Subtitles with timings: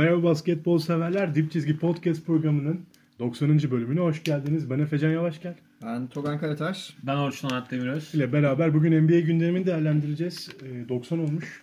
[0.00, 1.34] Merhaba basketbol severler.
[1.34, 2.80] Dip Çizgi Podcast programının
[3.18, 3.70] 90.
[3.70, 4.70] bölümüne hoş geldiniz.
[4.70, 5.54] Ben Efecan Yavaşgel.
[5.82, 6.96] Ben Togan Karataş.
[7.02, 8.14] Ben Orçun Onat Demiröz.
[8.14, 10.48] ile beraber bugün NBA gündemini değerlendireceğiz.
[10.62, 11.62] Ee, 90 olmuş.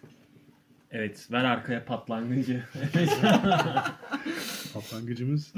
[0.92, 2.64] Evet, ver arkaya patlangıcı.
[4.74, 5.54] Patlangıcımız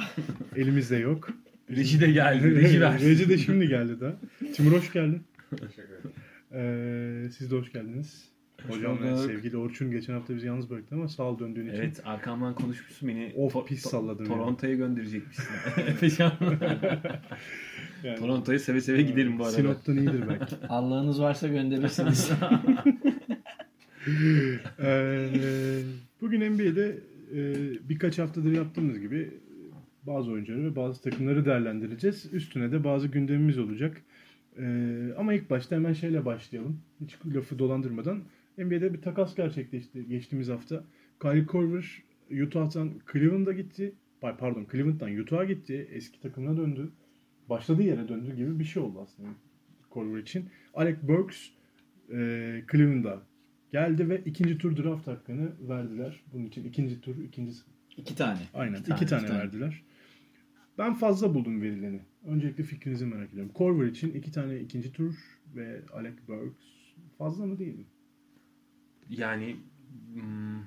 [0.55, 1.29] elimizde yok.
[1.69, 2.99] Reji de geldi, reji ver.
[2.99, 4.15] Reji de şimdi geldi daha.
[4.53, 5.23] Timur hoş geldin.
[6.53, 8.29] Ee, siz de hoş geldiniz.
[8.67, 11.77] Hocam ve sevgili Orçun geçen hafta bizi yalnız bıraktı ama sağ ol döndüğün için.
[11.77, 13.33] Evet, arkamdan konuşmuşsun beni.
[13.35, 14.31] Of, pis salladım ya.
[14.31, 15.53] Toronto'ya gönderecekmişsin.
[15.87, 16.31] Efecan.
[18.03, 19.55] Yani Toronto'ya seve seve gidelim bu arada.
[19.55, 20.55] Sinop'tan iyidir belki.
[20.69, 22.31] Allah'ınız varsa gönderirsiniz.
[24.79, 25.79] Ee,
[26.21, 26.97] bugün NBA'de
[27.35, 27.53] e,
[27.89, 29.31] birkaç haftadır yaptığımız gibi
[30.03, 32.33] bazı oyuncuları ve bazı takımları değerlendireceğiz.
[32.33, 34.01] Üstüne de bazı gündemimiz olacak.
[34.59, 36.81] Ee, ama ilk başta hemen şeyle başlayalım.
[37.01, 38.21] Hiç lafı dolandırmadan.
[38.65, 40.83] NBA'de bir takas gerçekleşti geçtiğimiz hafta.
[41.21, 42.03] Kyle Korver
[42.43, 43.93] Utah'tan Cleveland'a gitti.
[44.21, 45.87] Pardon Cleveland'dan Utah'a gitti.
[45.91, 46.91] Eski takımına döndü.
[47.49, 49.29] Başladığı yere döndü gibi bir şey oldu aslında
[49.89, 50.49] Korver için.
[50.73, 51.47] Alec Burks
[52.09, 52.15] e,
[52.71, 53.21] Cleveland'a
[53.71, 56.23] geldi ve ikinci tur draft hakkını verdiler.
[56.33, 57.51] Bunun için ikinci tur, ikinci
[57.97, 58.39] İki tane.
[58.53, 59.39] aynen İki iki, tane, tane, iki tane.
[59.39, 59.83] verdiler.
[60.77, 61.99] Ben fazla buldum verileni.
[62.27, 63.51] Öncelikle fikrinizi merak ediyorum.
[63.55, 65.15] Corver için iki tane ikinci tur
[65.55, 66.63] ve Alec Burks
[67.17, 67.83] fazla mı değil mi?
[69.09, 69.55] Yani
[70.13, 70.61] hmm,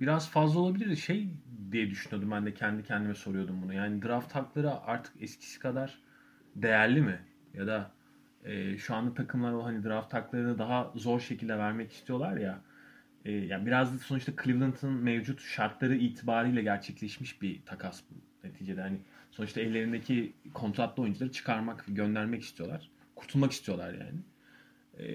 [0.00, 0.96] biraz fazla olabilir.
[0.96, 1.28] Şey
[1.72, 3.74] diye düşünüyordum ben de kendi kendime soruyordum bunu.
[3.74, 5.98] Yani draft hakları artık eskisi kadar
[6.56, 7.20] değerli mi?
[7.54, 7.90] Ya da
[8.44, 12.60] e, şu anda takımlar o hani draft haklarını daha zor şekilde vermek istiyorlar ya.
[13.24, 18.80] E, yani biraz da sonuçta Cleveland'ın mevcut şartları itibariyle gerçekleşmiş bir takas bu neticede.
[18.80, 18.98] Hani
[19.30, 22.90] sonuçta ellerindeki kontratlı oyuncuları çıkarmak, göndermek istiyorlar.
[23.16, 24.20] Kurtulmak istiyorlar yani.
[24.98, 25.06] E,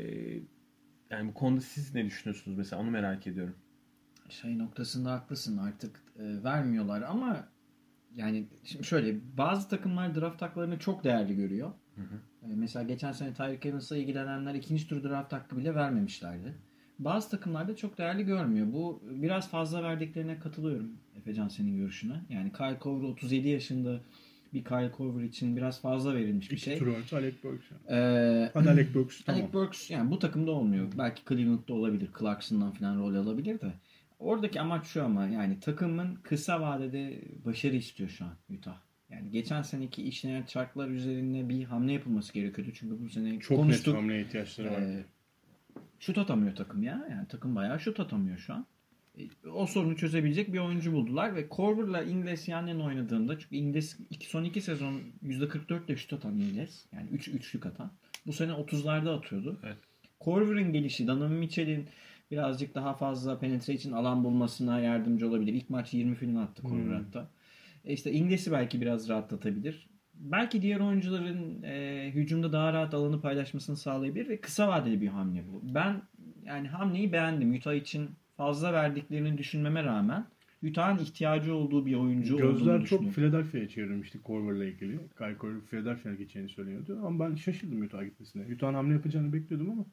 [1.09, 3.55] yani bu konuda siz ne düşünüyorsunuz mesela onu merak ediyorum.
[4.29, 7.47] Şey noktasında haklısın artık e, vermiyorlar ama
[8.15, 11.71] yani şimdi şöyle bazı takımlar draft haklarını çok değerli görüyor.
[12.43, 16.55] E, mesela geçen sene Tyreek Evans'la ilgilenenler ikinci tur draft hakkı bile vermemişlerdi.
[16.99, 18.73] Bazı takımlar da çok değerli görmüyor.
[18.73, 22.21] Bu biraz fazla verdiklerine katılıyorum Efecan senin görüşüne.
[22.29, 24.01] Yani Kyle Korver 37 yaşında
[24.53, 26.77] bir Kyle Korver için biraz fazla verilmiş bir İki şey.
[26.79, 27.65] tur varsa Alec Burks.
[27.89, 29.41] Ee, Hadi Alec Burks tamam.
[29.41, 30.87] Alec Burks yani bu takımda olmuyor.
[30.97, 32.09] Belki Cleveland'da olabilir.
[32.19, 33.73] Clarkson'dan falan rol alabilir de.
[34.19, 38.77] Oradaki amaç şu ama yani takımın kısa vadede başarı istiyor şu an Utah.
[39.09, 42.71] Yani geçen seneki işleyen çarklar üzerine bir hamle yapılması gerekiyordu.
[42.75, 43.93] Çünkü bu sene Çok konuştuk.
[43.93, 44.81] net hamleye ihtiyaçları var.
[44.81, 45.03] Ee,
[45.99, 47.07] şut atamıyor takım ya.
[47.11, 48.65] Yani takım bayağı şut atamıyor şu an.
[49.53, 54.29] O sorunu çözebilecek bir oyuncu buldular ve Korver'la Ingles yan yana oynadığında çünkü Ingles iki,
[54.29, 56.85] son iki sezon %44 ile şut atan Ingles.
[56.93, 57.91] Yani 3 üç, üçlük atan.
[58.27, 59.59] Bu sene 30'larda atıyordu.
[59.63, 59.77] Evet.
[60.19, 61.85] Korver'ın gelişi Donovan Mitchell'in
[62.31, 65.53] birazcık daha fazla penetration alan bulmasına yardımcı olabilir.
[65.53, 67.03] İlk maç 20 film attı Korver Hmm.
[67.03, 67.29] hatta.
[67.85, 69.89] E işte Ingles'i belki biraz rahatlatabilir.
[70.13, 75.43] Belki diğer oyuncuların e, hücumda daha rahat alanı paylaşmasını sağlayabilir ve kısa vadeli bir hamle
[75.53, 75.61] bu.
[75.75, 76.01] Ben
[76.45, 77.53] yani hamleyi beğendim.
[77.53, 78.09] Utah için
[78.39, 80.25] fazla verdiklerini düşünmeme rağmen
[80.63, 83.11] Utah'ın ihtiyacı olduğu bir oyuncu olduğunu Gözler çok düşünüyorum.
[83.11, 84.99] Philadelphia'ya çevrilmişti Corver'la ilgili.
[85.17, 86.99] Kyle Corver Philadelphia'ya gideceğini söylüyordu.
[87.05, 88.53] Ama ben şaşırdım Utah'a gitmesine.
[88.55, 89.85] Utah'ın hamle yapacağını bekliyordum ama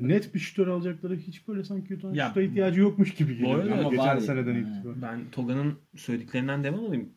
[0.00, 3.70] net bir şutör alacakları hiç böyle sanki Utah'ın Ya, şuta ihtiyacı yokmuş gibi geliyor.
[3.70, 4.20] ama geçen var ya.
[4.20, 4.60] seneden Ha.
[4.78, 5.02] itibaren.
[5.02, 7.08] Ben Toga'nın söylediklerinden devam alayım.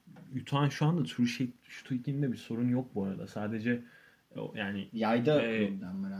[0.41, 3.28] Utah'ın şu anda true şey, şut ilginde bir sorun yok bu arada.
[3.28, 3.81] Sadece
[4.55, 5.41] yani Yayda.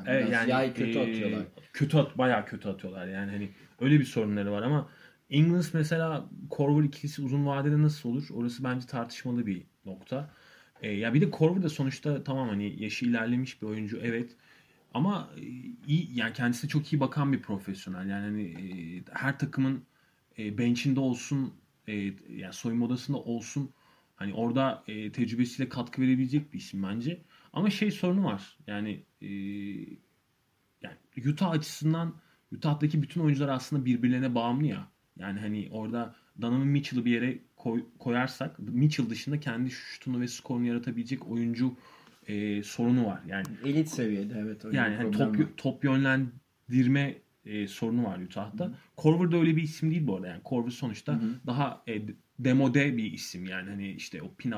[0.06, 1.46] Evet, Biraz yani yay kötü e, atıyorlar.
[1.74, 3.08] Kötü at, bayağı kötü atıyorlar.
[3.08, 3.50] Yani hani
[3.82, 4.90] öyle bir sorunları var ama
[5.30, 8.28] Ingles mesela Korver ikilisi uzun vadede nasıl olur?
[8.34, 10.30] Orası bence tartışmalı bir nokta.
[10.82, 14.36] E, ya bir de Korver de sonuçta tamam hani yaşı ilerlemiş bir oyuncu evet.
[14.94, 15.42] Ama e,
[15.88, 18.10] iyi yani kendisine çok iyi bakan bir profesyonel.
[18.10, 19.84] Yani hani e, her takımın
[20.40, 21.54] e, bench'inde olsun
[21.88, 21.94] e,
[22.30, 23.72] yani soyunma odasında olsun
[24.16, 27.22] hani orada e, tecrübesiyle katkı verebilecek bir isim bence.
[27.54, 28.58] Ama şey sorunu var.
[28.68, 29.28] Yani e,
[30.82, 30.98] yani
[31.30, 32.14] Utah açısından
[32.52, 34.88] Utah'daki bütün oyuncular aslında birbirlerine bağımlı ya.
[35.18, 40.66] Yani hani orada Donovan Mitchell'ı bir yere koy- koyarsak Mitchell dışında kendi şutunu ve skorunu
[40.66, 41.78] yaratabilecek oyuncu
[42.28, 43.22] e, sorunu var.
[43.28, 44.66] Yani Elit seviyede evet.
[44.72, 45.46] yani hani top var.
[45.58, 48.72] top yönlendirme e, sorunu var Utah'ta.
[48.98, 50.28] Korver da öyle bir isim değil bu arada.
[50.28, 51.36] Yani Korver sonuçta Hı hı.
[51.48, 52.02] daha e,
[52.40, 53.46] demode bir isim.
[53.46, 54.52] Yani hani işte o pin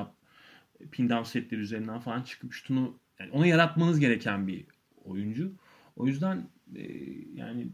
[0.80, 4.64] up pin down setleri üzerinden falan çıkıp şutunu yani ona yaratmanız gereken bir
[5.04, 5.52] oyuncu.
[5.96, 6.82] O yüzden e,
[7.34, 7.68] yani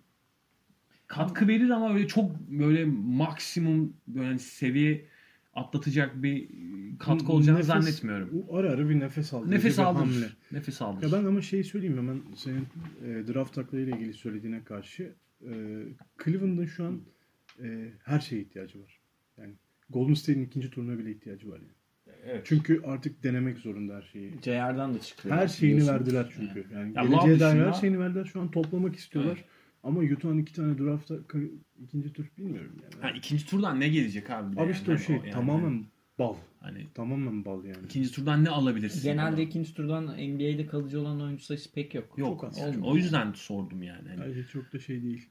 [1.07, 5.07] katkı verir ama öyle çok böyle maksimum böyle seviye
[5.55, 6.49] atlatacak bir
[6.99, 8.45] katkı olacağını Nefes- zannetmiyorum.
[8.51, 10.27] Ara ara bir nefes aldırıcı Nefes hamle.
[10.53, 11.03] Nefes aldır.
[11.03, 12.67] Ya ben ama şeyi söyleyeyim hemen senin
[13.05, 15.83] e, draft taklarıyla ilgili söylediğine karşı e,
[16.25, 17.01] Cleveland'ın şu an
[17.63, 19.01] e, her şeye ihtiyacı var.
[19.39, 19.55] Yani
[19.91, 21.80] Golden State'in ikinci turuna bile ihtiyacı var yani.
[22.27, 22.43] Evet.
[22.47, 24.33] Çünkü artık denemek zorunda her şeyi.
[24.45, 25.37] JR'dan da çıkıyor.
[25.37, 25.95] Her şeyini biliyorsun.
[26.07, 26.67] verdiler çünkü.
[26.75, 28.25] Yani Ya geleceğe dair her şeyini verdiler.
[28.25, 29.35] Şu an toplamak istiyorlar.
[29.37, 29.45] Evet.
[29.83, 31.15] Ama Utah'ın iki tane draftta
[31.83, 33.03] ikinci tur bilmiyorum yani.
[33.03, 34.55] Ha, ikinci turdan ne gelecek abi?
[34.55, 34.73] Abi yani?
[34.73, 35.85] işte o Hani şey yani tamamen
[36.19, 36.35] bal.
[36.61, 37.85] hani Tamamen bal yani.
[37.85, 39.03] ikinci turdan ne alabilirsin?
[39.03, 42.05] Genelde Ama- ikinci turdan NBA'de kalıcı olan oyuncu sayısı pek yok.
[42.19, 42.29] yok.
[42.29, 42.59] çok az.
[42.83, 44.09] O yüzden sordum yani.
[44.09, 45.29] Hani Bence çok da şey değil.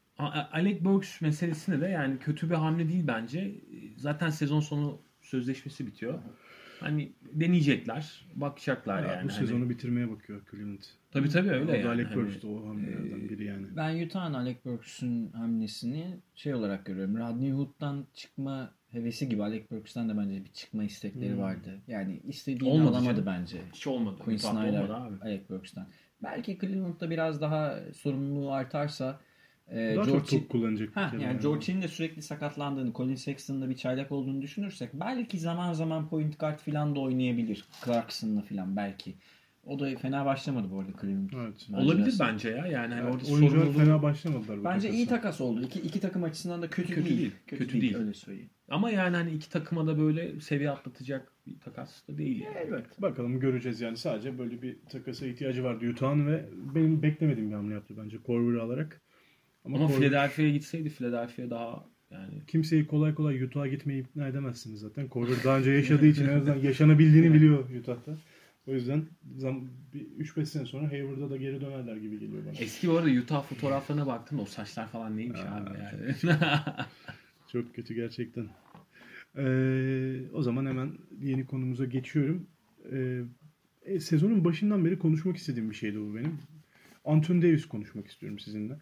[0.52, 3.56] Alec Burks meselesine de yani kötü bir hamle değil bence.
[3.98, 6.20] Zaten sezon sonu sözleşmesi bitiyor.
[6.80, 9.16] Hani deneyecekler, bakacaklar Ya, yani.
[9.16, 10.80] bu Hani- sezonu bitirmeye bakıyor Cleveland.
[11.12, 11.88] Tabii tabii öyle O da yani.
[11.90, 13.66] Alec Hani- Burks o hamlelerden biri yani.
[13.76, 17.18] Ben Utah'ın Alec Burks'ün hamlesini şey olarak görüyorum.
[17.18, 21.40] Rodney Hood'dan çıkma hevesi gibi Alec Burks'tan da bence bir çıkma istekleri Hmm.
[21.40, 21.80] vardı.
[21.88, 23.26] Yani istediğini Olmadı alamadı canım.
[23.26, 23.58] bence.
[23.74, 24.16] Hiç olmadı.
[24.20, 25.16] Quinn Snyder, olmadı abi.
[25.22, 25.88] Alec Burks'tan.
[26.24, 29.20] Belki Cleveland'da biraz daha sorumluluğu artarsa
[29.71, 30.95] e, Daha George çok top kullanacak.
[30.95, 35.74] Ha, yani George Hill'in de sürekli sakatlandığını, Colin Sexton'da bir çaylak olduğunu düşünürsek belki zaman
[35.74, 37.66] zaman point guard falan da oynayabilir.
[37.86, 39.16] Clarkson'la falan belki.
[39.66, 41.30] O da fena başlamadı bu arada Cleveland.
[41.36, 41.68] Evet.
[41.69, 42.16] Bence Olabilir de.
[42.19, 42.66] bence ya.
[42.68, 43.77] Yani hani Evet, orada oyuncular sorumluluğu...
[43.86, 44.60] fena başlamadılar.
[44.60, 45.21] bu Bence iyi takasa.
[45.21, 45.62] takas oldu.
[45.66, 47.18] İki, iki takım açısından da kötü, Kötü değil.
[47.19, 47.95] değil, kötü değil.
[47.95, 48.50] Öyle söyleyeyim.
[48.69, 52.56] Ama yani hani iki takıma da böyle seviye atlatacak bir takas da değil yani.
[52.68, 52.86] Evet.
[53.01, 53.98] Bakalım göreceğiz yani.
[53.98, 56.45] Sadece böyle bir takasa ihtiyacı vardı Utah'ın ve
[56.75, 59.01] benim beklemediğim bir hamle yaptı bence Korver'i alarak.
[59.66, 65.08] Ama Korver- Philadelphia'ya gitseydi Philadelphia daha yani kimseyi kolay kolay Utah'a gitmeyi ikna edemezsiniz zaten.
[65.08, 68.18] Korver daha önce yaşadığı için en azından yaşanabildiğini biliyor Utah'ta.
[68.68, 69.04] O yüzden
[69.38, 72.54] zam, bir 3-5 sene sonra Hayward'a da geri dönerler gibi geliyor bana.
[72.60, 76.16] eski bu arada Utah fotoğraflarına baktım o saçlar falan neymiş Aa, abi yani.
[77.52, 78.48] Çok kötü gerçekten.
[79.38, 80.92] Ee, o zaman hemen
[81.22, 82.48] yeni konumuza geçiyorum.
[82.92, 83.22] Ee,
[83.86, 86.38] e, sezonun başından beri konuşmak istediğim bir şeydi bu benim.
[87.06, 88.78] Anthony Davis konuşmak istiyorum sizinle.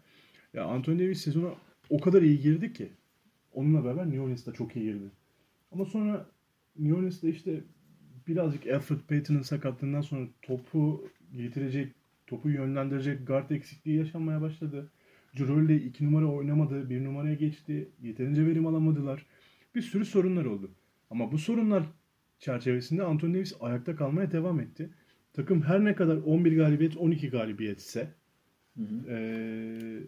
[0.54, 1.54] Ya Anthony Davis sezona
[1.90, 2.88] o kadar iyi girdi ki
[3.52, 5.10] onunla beraber New Orleans'da çok iyi girdi.
[5.72, 6.26] Ama sonra
[6.78, 7.60] New Orleans'da işte
[8.28, 11.92] birazcık Alfred Payton'ın sakatlığından sonra topu getirecek,
[12.26, 14.90] topu yönlendirecek guard eksikliği yaşanmaya başladı.
[15.36, 17.88] Cirolli iki numara oynamadı, bir numaraya geçti.
[18.02, 19.26] Yeterince verim alamadılar.
[19.74, 20.70] Bir sürü sorunlar oldu.
[21.10, 21.82] Ama bu sorunlar
[22.38, 24.90] çerçevesinde Anthony Davis ayakta kalmaya devam etti.
[25.32, 28.08] Takım her ne kadar 11 galibiyet 12 galibiyetse
[28.76, 29.10] Hı hı.
[29.10, 30.02] eee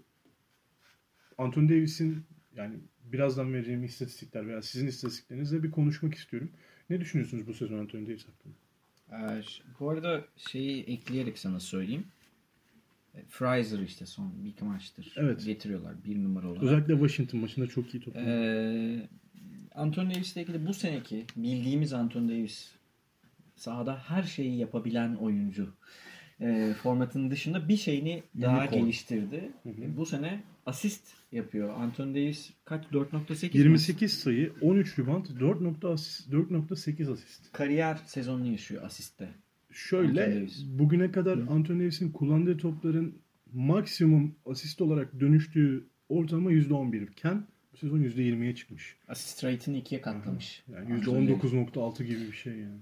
[1.41, 2.25] Anthony Davis'in
[2.57, 2.75] yani
[3.13, 6.51] birazdan vereceğim istatistikler veya sizin istatistiklerinizle bir konuşmak istiyorum.
[6.91, 8.55] Ne düşünüyorsunuz bu sezon Anthony Davis hakkında?
[9.13, 9.43] Ee,
[9.81, 12.05] bu arada şeyi ekleyerek sana söyleyeyim.
[13.15, 15.45] E, Fraser işte son bir iki maçtır Evet.
[15.45, 16.63] getiriyorlar bir numara olarak.
[16.63, 18.17] Özellikle Washington maçında çok iyi top.
[18.17, 19.09] Ee,
[19.75, 22.73] Anthony Davis'le ilgili bu seneki bildiğimiz Anthony Davis
[23.57, 25.75] sahada her şeyi yapabilen oyuncu
[26.41, 28.81] ee, formatının dışında bir şeyini daha Unicorn.
[28.81, 29.51] geliştirdi.
[29.63, 29.97] Hı hı.
[29.97, 31.75] Bu sene asist yapıyor.
[31.81, 33.59] Anthony Davis kaç 4.8 mi?
[33.59, 37.53] 28 sayı, 13 rebound, 4.8 asist, 4.8 asist.
[37.53, 39.29] kariyer sezonunu yaşıyor asiste.
[39.71, 47.77] Şöyle bugüne kadar Anthony Davis'in kullandığı topların maksimum asist olarak dönüştüğü ortalama %11 iken bu
[47.77, 48.97] sezon %20'ye çıkmış.
[49.09, 50.65] Asist rate'ini ikiye katlamış.
[50.73, 51.53] Yani Anthony Davis.
[51.53, 52.81] %19.6 gibi bir şey yani.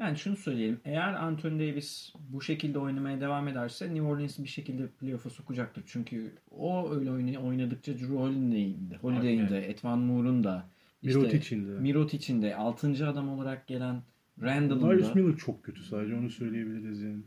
[0.00, 0.80] Yani şunu söyleyelim.
[0.84, 5.82] Eğer Anthony Davis bu şekilde oynamaya devam ederse New Orleans bir şekilde playoff'a sokacaktır.
[5.86, 10.66] Çünkü o öyle oynadıkça Drew Holiday'in de, Holiday'in de, Etvan Moore'un da,
[11.02, 11.78] işte Mirotic'in de.
[11.80, 13.08] Mirotic'in de, 6.
[13.08, 14.02] adam olarak gelen
[14.42, 15.14] Randall'ın Darius da.
[15.14, 17.22] Miller çok kötü sadece onu söyleyebiliriz yani.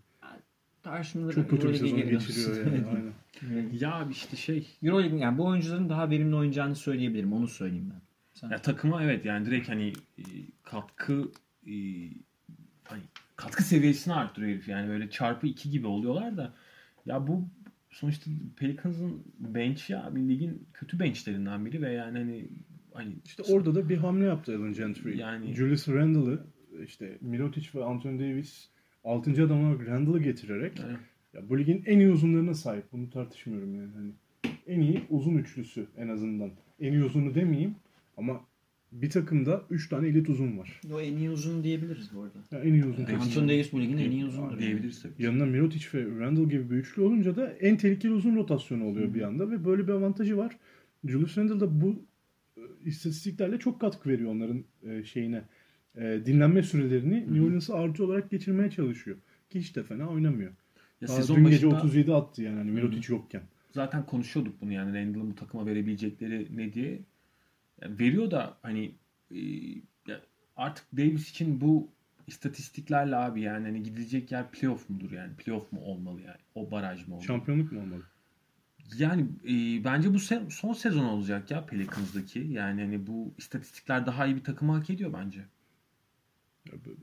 [0.84, 2.84] Karşımda Çok kötü bir sezon geçiriyor yani.
[3.42, 3.70] Aynen.
[3.80, 7.34] ya işte şey Euroleague yani bu oyuncuların daha verimli oynayacağını söyleyebilirim.
[7.34, 8.02] Onu söyleyeyim ben.
[8.34, 10.24] Sen- Ya takıma evet yani direkt hani e,
[10.64, 11.32] katkı
[11.68, 11.74] e,
[12.84, 13.02] hani
[13.36, 14.68] katkı seviyesini arttırıyor herif.
[14.68, 16.54] Yani böyle çarpı 2 gibi oluyorlar da
[17.06, 17.46] ya bu
[17.90, 22.48] sonuçta Pelicans'ın bench ya ligin kötü benchlerinden biri ve yani hani
[22.94, 25.18] hani İşte orada da bir hamle yaptı Alan Gentry.
[25.18, 26.44] Yani- Julius Randle'ı
[26.84, 28.70] işte Mirotic ve Anthony Davis
[29.04, 29.44] 6.
[29.44, 30.98] adam olarak Randle'ı getirerek yani
[31.34, 32.84] ya bu ligin en iyi uzunlarına sahip.
[32.92, 33.92] Bunu tartışmıyorum yani.
[33.96, 34.12] Hani
[34.68, 36.52] en iyi uzun üçlüsü en azından.
[36.80, 37.76] En iyi uzunu demeyeyim
[38.18, 38.42] ama
[39.02, 40.82] bir takımda 3 tane elit uzun var.
[40.94, 42.38] O en iyi uzun diyebiliriz bu arada.
[42.52, 43.04] Ya en iyi uzun.
[43.04, 44.60] Yani Anthony Davis bu ligin en iyi yani.
[44.60, 45.24] diyebiliriz tabii.
[45.24, 49.22] Yanına Mirotic ve Randle gibi bir üçlü olunca da en tehlikeli uzun rotasyonu oluyor bir
[49.22, 50.58] anda ve böyle bir avantajı var.
[51.06, 52.06] Julius Randle da bu
[52.58, 55.42] e, istatistiklerle çok katkı veriyor onların e, şeyine.
[55.98, 59.18] E, dinlenme sürelerini New Orleans'a artı olarak geçirmeye çalışıyor.
[59.50, 60.52] Ki hiç de fena oynamıyor.
[61.02, 63.42] Ya Daha sezon dün gece başında 37 attı yani hani Mirotic yokken.
[63.72, 67.00] zaten konuşuyorduk bunu yani Randall'ın bu takıma verebilecekleri ne diye.
[67.82, 68.96] Ya veriyor da hani
[69.32, 69.38] e,
[70.56, 71.92] artık Davis için bu
[72.28, 75.36] istatistiklerle abi yani hani gidecek yer playoff mudur yani?
[75.36, 76.38] Playoff mu olmalı yani?
[76.56, 77.28] O baraj mı olmalı?
[77.28, 78.02] Şampiyonluk mu olmalı?
[78.98, 82.40] Yani e, bence bu se- son sezon olacak ya Pelicans'daki.
[82.40, 85.46] Yani hani bu istatistikler daha iyi bir takımı hak ediyor bence.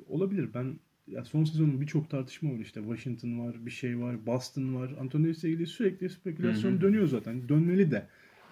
[0.07, 0.55] Olabilir.
[0.55, 2.81] Ben ya son sezonun birçok tartışma var işte.
[2.81, 4.91] Washington var, bir şey var, Boston var.
[5.01, 6.81] Anthony Davis'le ilgili sürekli spekülasyon Hı hı.
[6.81, 7.49] dönüyor zaten.
[7.49, 8.07] Dönmeli de.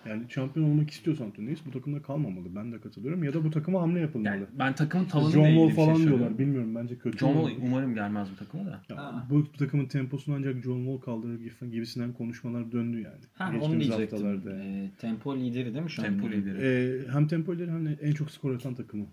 [0.08, 2.54] Yani şampiyon olmak istiyorsa Anthony Davis bu takımda kalmamalı.
[2.56, 3.24] Ben de katılıyorum.
[3.24, 4.28] Ya da bu takıma hamle yapılmalı.
[4.34, 6.18] Yani ben takımın tavanıyla John Wall şey falan söylüyorum.
[6.18, 6.38] diyorlar.
[6.38, 6.74] Bilmiyorum.
[6.74, 7.18] Bence kötü.
[7.18, 7.32] John.
[7.32, 8.80] Wall umarım gelmez bu takıma da.
[8.88, 13.16] Ya, bu, bu takımın temposunu ancak John Wall kaldırır gibi- gibisinden konuşmalar döndü yani.
[13.34, 14.00] Ha, onu diyecektim.
[14.18, 14.64] haftalarda.
[14.64, 16.08] Ee, tempo lideri değil mi şu an?
[16.08, 16.58] Tempo lideri.
[16.62, 19.04] Ee, hem tempo ileri hem de en çok skor atan takımı.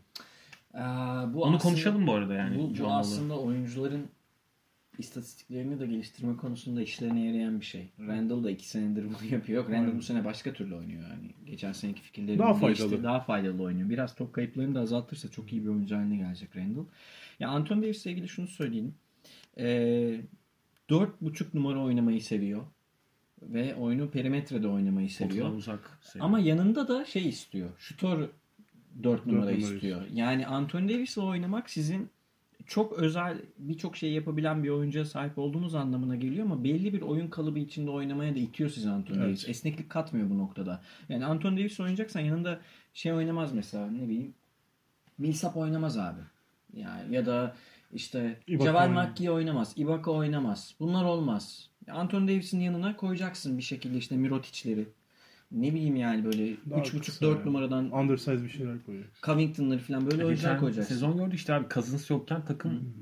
[0.75, 2.57] Ee, bu Onu aslında- konuşalım bu arada yani.
[2.59, 4.01] bu, bu aslında oyuncuların
[4.99, 7.89] istatistiklerini de geliştirme konusunda işlerine yarayan bir şey.
[7.99, 9.63] Randall da iki senedir bunu yapıyor.
[9.63, 11.29] Yok Randall bu sene başka türlü oynuyor yani.
[11.45, 13.03] Geçen seneki fikirleri Daha değişti, faydalı.
[13.03, 13.89] Daha faydalı oynuyor.
[13.89, 16.85] Biraz top kayıplarını da azaltırsa çok iyi bir oyuncu haline gelecek Randall.
[17.39, 18.95] Ya Anthony Davis'le ilgili şunu söyleyeyim.
[19.57, 20.21] Ee,
[20.89, 22.61] dört buçuk numara oynamayı seviyor.
[23.41, 25.53] Ve oyunu perimetrede oynamayı seviyor.
[25.53, 25.99] Uzak.
[26.01, 26.25] seviyor.
[26.25, 27.69] Ama yanında da şey istiyor.
[27.77, 28.29] Şutör
[29.03, 30.01] 4 numara numara istiyor.
[30.13, 32.09] Yani Anthony Davis'le oynamak sizin
[32.67, 37.27] çok özel birçok şey yapabilen bir oyuncuya sahip olduğunuz anlamına geliyor ama belli bir oyun
[37.27, 39.27] kalıbı içinde oynamaya da itiyor sizi Anthony Evet.
[39.27, 39.49] Davis.
[39.49, 40.81] Esneklik katmıyor bu noktada.
[41.09, 42.59] Yani Anthony Davis oynayacaksan yanında
[42.93, 44.33] şey oynamaz mesela ne bileyim
[45.17, 46.21] Millsap oynamaz abi.
[46.73, 47.55] Yani ya da
[47.93, 49.09] işte oynamaz.
[49.09, 49.73] McGee oynamaz.
[49.75, 50.75] Ibaka oynamaz.
[50.79, 51.69] Bunlar olmaz.
[51.91, 54.87] Anthony Davis'in yanına koyacaksın bir şekilde işte Mirotic'leri.
[55.51, 57.45] Ne bileyim yani böyle Daha 3.5-4 kısa yani.
[57.45, 59.05] numaradan Undersize bir şeyler koyuyor.
[59.23, 60.93] Covington'ları falan böyle Ya oyuncular geçen koyacaksın.
[60.95, 62.93] sezon gördü işte abi Cousins yokken takım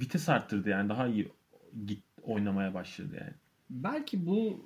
[0.00, 1.28] vites arttırdı yani daha iyi
[1.86, 3.32] git oynamaya başladı yani.
[3.70, 4.64] Belki bu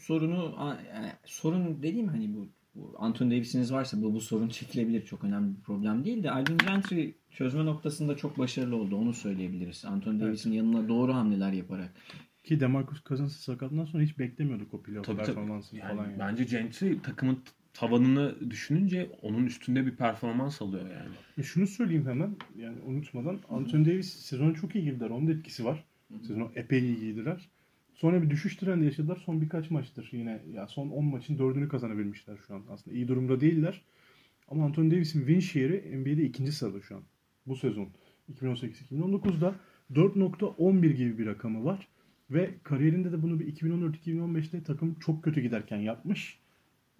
[0.00, 0.54] sorunu
[0.94, 5.04] yani sorun dediğim hani bu, bu Anthony Davis'iniz varsa bu, bu sorun çekilebilir.
[5.06, 8.96] Çok önemli bir problem değil de Alvin Gentry çözme noktasında çok başarılı oldu.
[8.96, 9.84] Onu söyleyebiliriz.
[9.84, 11.94] Anthony Davis'in yanına doğru hamleler yaparak.
[12.44, 15.26] Ki Demarcus Cousins sakatından sonra hiç beklemiyorduk o playoff Tabii tabii.
[15.26, 16.10] performansını Yani falan.
[16.10, 16.18] Yani.
[16.18, 17.38] Bence Gentry takımın
[17.74, 21.14] tavanını düşününce onun üstünde bir performans alıyor yani.
[21.38, 25.10] E şunu söyleyeyim hemen yani unutmadan Anthony Davis sezona çok iyi girdiler.
[25.10, 25.84] Onun da etkisi var.
[26.22, 27.48] Sezonu epey iyi girdiler.
[27.94, 29.22] Sonra bir düşüş trendi yaşadılar.
[29.26, 30.42] Son birkaç maçtır yine.
[30.52, 32.62] Ya son 10 maçın 4'ünü kazanabilmişler şu an.
[32.70, 33.82] Aslında iyi durumda değiller.
[34.48, 37.02] Ama Anthony Davis'in win share'i NBA'de ikinci sırada şu an.
[37.46, 37.88] Bu sezon.
[38.32, 39.54] 2018-2019'da
[39.92, 41.88] 4.11 gibi bir rakamı var.
[42.30, 46.38] Ve kariyerinde de bunu bir 2014-2015'te takım çok kötü giderken yapmış.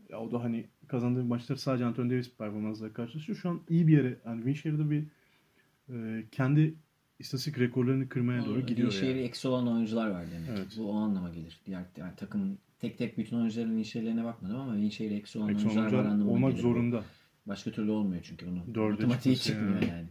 [0.08, 3.38] Ya o da hani kazandığı maçlar sadece Anthony Davis performansla karşılaşıyor.
[3.38, 5.04] Şu an iyi bir yere yani win share'da bir
[5.88, 6.74] e, kendi
[7.18, 9.20] istatistik rekorlarını kırmaya doğru gidiyor Şehri yani.
[9.20, 10.48] eksi olan oyuncular var demek.
[10.58, 10.74] Evet.
[10.78, 11.60] Bu o anlama gelir.
[11.66, 15.92] Diğer yani takımın tek tek bütün oyuncuların winshay'lerine bakmadım ama winshay'leri eksi olan Eksi oyuncular
[15.92, 16.62] var anlamına olmak gelir.
[16.62, 17.04] zorunda.
[17.46, 18.74] Başka türlü olmuyor çünkü onun.
[18.74, 19.88] Dörde Matematiği çıkmıyor yani.
[19.88, 20.08] yani.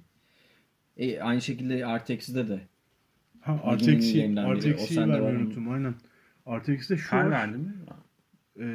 [0.97, 2.67] E, aynı şekilde ekside de
[3.43, 5.93] Ha artı eksi, artı vermeyi unuttum aynen.
[6.45, 7.31] Artı eksi de şu Per var.
[7.31, 7.73] verdi mi?
[8.59, 8.65] E,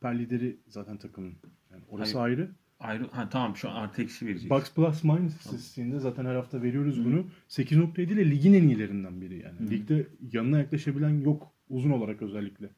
[0.00, 1.34] per lideri zaten takımın.
[1.72, 2.38] Yani orası Hayır.
[2.38, 2.50] ayrı.
[2.80, 4.50] Ayrı, ha tamam şu an artı eksi verecek.
[4.50, 7.24] Box Plus Minus istatistiğinde zaten her hafta veriyoruz bunu.
[7.48, 9.70] 8.7 ile ligin en iyilerinden biri yani.
[9.70, 12.68] Ligde yanına yaklaşabilen yok uzun olarak özellikle.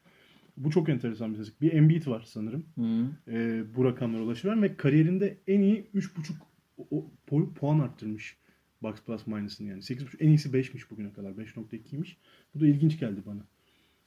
[0.56, 1.60] Bu çok enteresan bir istatistik.
[1.62, 2.64] Bir Embiid var sanırım.
[2.78, 3.06] Hı.
[3.32, 6.32] e, bu rakamlara ulaşılan ve kariyerinde en iyi 3.5
[6.78, 8.36] o- o- pu- puan arttırmış
[8.82, 9.80] Box Plus Minus'ın yani.
[9.80, 11.30] 8.5 en iyisi 5'miş bugüne kadar.
[11.30, 12.16] 5.2'ymiş.
[12.54, 13.40] Bu da ilginç geldi bana.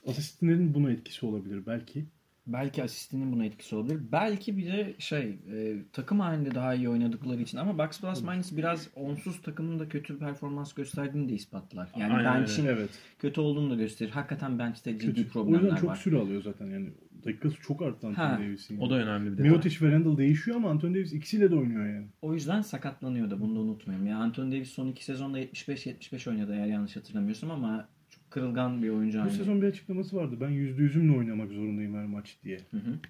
[0.08, 2.06] Asistlerin buna etkisi olabilir belki.
[2.48, 4.00] Belki asistinin buna etkisi olabilir.
[4.12, 8.58] Belki bir de şey e, takım halinde daha iyi oynadıkları için ama Box Plus Minus
[8.58, 11.90] biraz onsuz takımın da kötü performans gösterdiğini de ispatlar.
[11.98, 12.90] Yani Aynen bench'in Evet.
[13.20, 14.10] kötü olduğunu da gösterir.
[14.12, 15.20] Hakikaten bench'te ciddi Kötü.
[15.20, 15.96] O yüzden problemler çok var.
[15.96, 16.90] süre alıyor zaten yani.
[17.26, 18.48] Dakikası çok arttı Anthony.
[18.48, 18.80] Davis'in.
[18.80, 19.50] O da önemli bir detay.
[19.50, 22.08] Mirotic ve Randall değişiyor ama Anthony Davis ikisiyle de oynuyor yani.
[22.22, 24.08] O yüzden sakatlanıyor da bunu da unutmayalım.
[24.08, 27.88] Yani Anthony Davis son iki sezonda 75-75 oynadı eğer yanlış hatırlamıyorsam ama
[28.32, 29.36] kırılgan bir oyuncu Bu haline.
[29.38, 30.36] sezon bir açıklaması vardı.
[30.42, 32.58] Ben %100'ümle oynamak zorundayım her maç diye.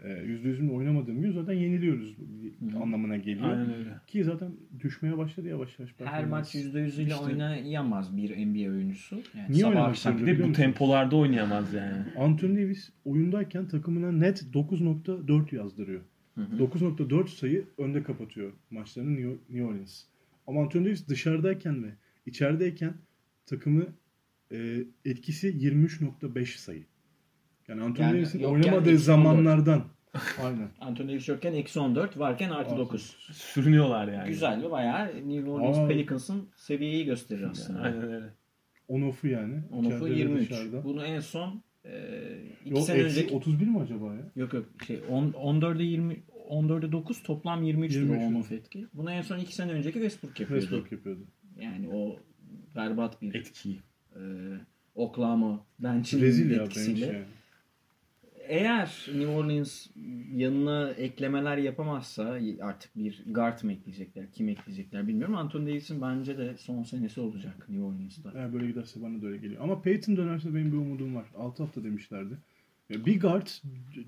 [0.03, 2.17] Ee, %100'ümle oynamadığım gün zaten yeniliyoruz
[2.59, 2.83] Hı hı.
[2.83, 3.49] anlamına geliyor.
[3.49, 3.89] Aynen öyle.
[4.07, 5.93] Ki zaten düşmeye başladı yavaş yavaş.
[6.03, 6.55] Her maç.
[6.55, 9.15] %100 ile İşte- oynayamaz bir NBA oyuncusu.
[9.37, 12.03] Yani Niye oynamak akşam zorunda Bir de bu tempolarda oynayamaz yani.
[12.17, 16.01] Anthony Davis oyundayken takımına net 9.4 yazdırıyor.
[16.35, 16.57] Hı hı.
[16.59, 19.15] 9.4 sayı önde kapatıyor maçlarını
[19.49, 20.03] New Orleans.
[20.47, 21.87] Ama Anthony Davis dışarıdayken ve
[22.25, 22.93] içerideyken
[23.45, 23.85] takımı
[24.51, 26.85] e, etkisi 23.5 sayı.
[27.67, 28.99] Yani Anthony Yani Davis'in oynamadığı 14.
[28.99, 29.83] zamanlardan.
[30.43, 30.69] Aynen.
[30.81, 33.01] Anthony Davis yokken eksi 14 varken artı Artı 9.
[33.31, 34.27] Sürünüyorlar yani.
[34.27, 35.87] Güzel ve bayağı New Orleans Aa.
[35.87, 37.81] Pelicans'ın seviyeyi gösterir aslında.
[37.81, 38.25] Aynen öyle.
[38.87, 39.55] on-off'u yani.
[40.05, 40.49] Ve 23.
[40.49, 40.83] dışarıda.
[40.83, 41.91] Bunu en son e,
[42.65, 44.31] 2 Yok, sene önceki 31 mi acaba ya?
[44.35, 48.39] Yok yok şey on, 14'e 20 14'e 9 toplam 23 lira 23 on lira.
[48.39, 48.87] off etki.
[48.93, 50.61] Bunu en son 2 sene önceki Westbrook yapıyordu.
[50.65, 51.27] Westbrook yapıyordu.
[51.59, 52.19] Yani o
[52.75, 53.79] berbat bir Etki.
[54.15, 54.21] E,
[54.95, 57.05] Oklahoma bench'in etkisiyle.
[57.05, 57.25] bench yani.
[58.47, 59.87] Eğer New Orleans
[60.33, 65.35] yanına eklemeler yapamazsa artık bir guard mı ekleyecekler, kim ekleyecekler bilmiyorum.
[65.35, 68.31] Anthony Davis'in bence de son senesi olacak New Orleans'ta.
[68.35, 69.63] Eğer böyle giderse bana da öyle geliyor.
[69.63, 71.25] Ama Peyton dönerse benim bir umudum var.
[71.37, 72.37] 6 hafta demişlerdi.
[72.89, 73.47] Bir guard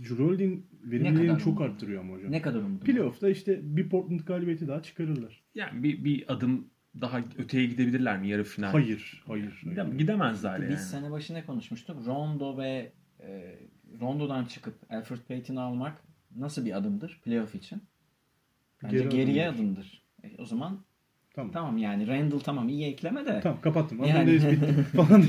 [0.01, 2.31] Jrolin verimliliğini çok arttırıyor ama hocam.
[2.31, 2.85] Ne kadar umudum?
[2.85, 5.43] Playoff'ta işte bir Portland galibiyeti daha çıkarırlar.
[5.55, 6.67] Yani bir, bir adım
[7.01, 8.71] daha öteye gidebilirler mi yarı final?
[8.71, 9.61] Hayır, hayır.
[9.75, 9.97] Hayır.
[9.97, 10.69] gidemezler yani.
[10.69, 12.05] Biz sene başı ne konuşmuştuk?
[12.05, 13.55] Rondo ve e,
[14.01, 16.01] Rondo'dan çıkıp Alfred Payton'ı almak
[16.35, 17.81] nasıl bir adımdır playoff için?
[18.83, 19.63] Bence Geri geriye adımdır.
[20.23, 20.37] adımdır.
[20.39, 20.83] E, o zaman
[21.35, 21.51] Tamam.
[21.51, 23.39] tamam yani Randall tamam iyi ekleme de.
[23.43, 24.03] Tamam kapattım.
[24.03, 25.23] Yani- Anthony Davis bitti falan.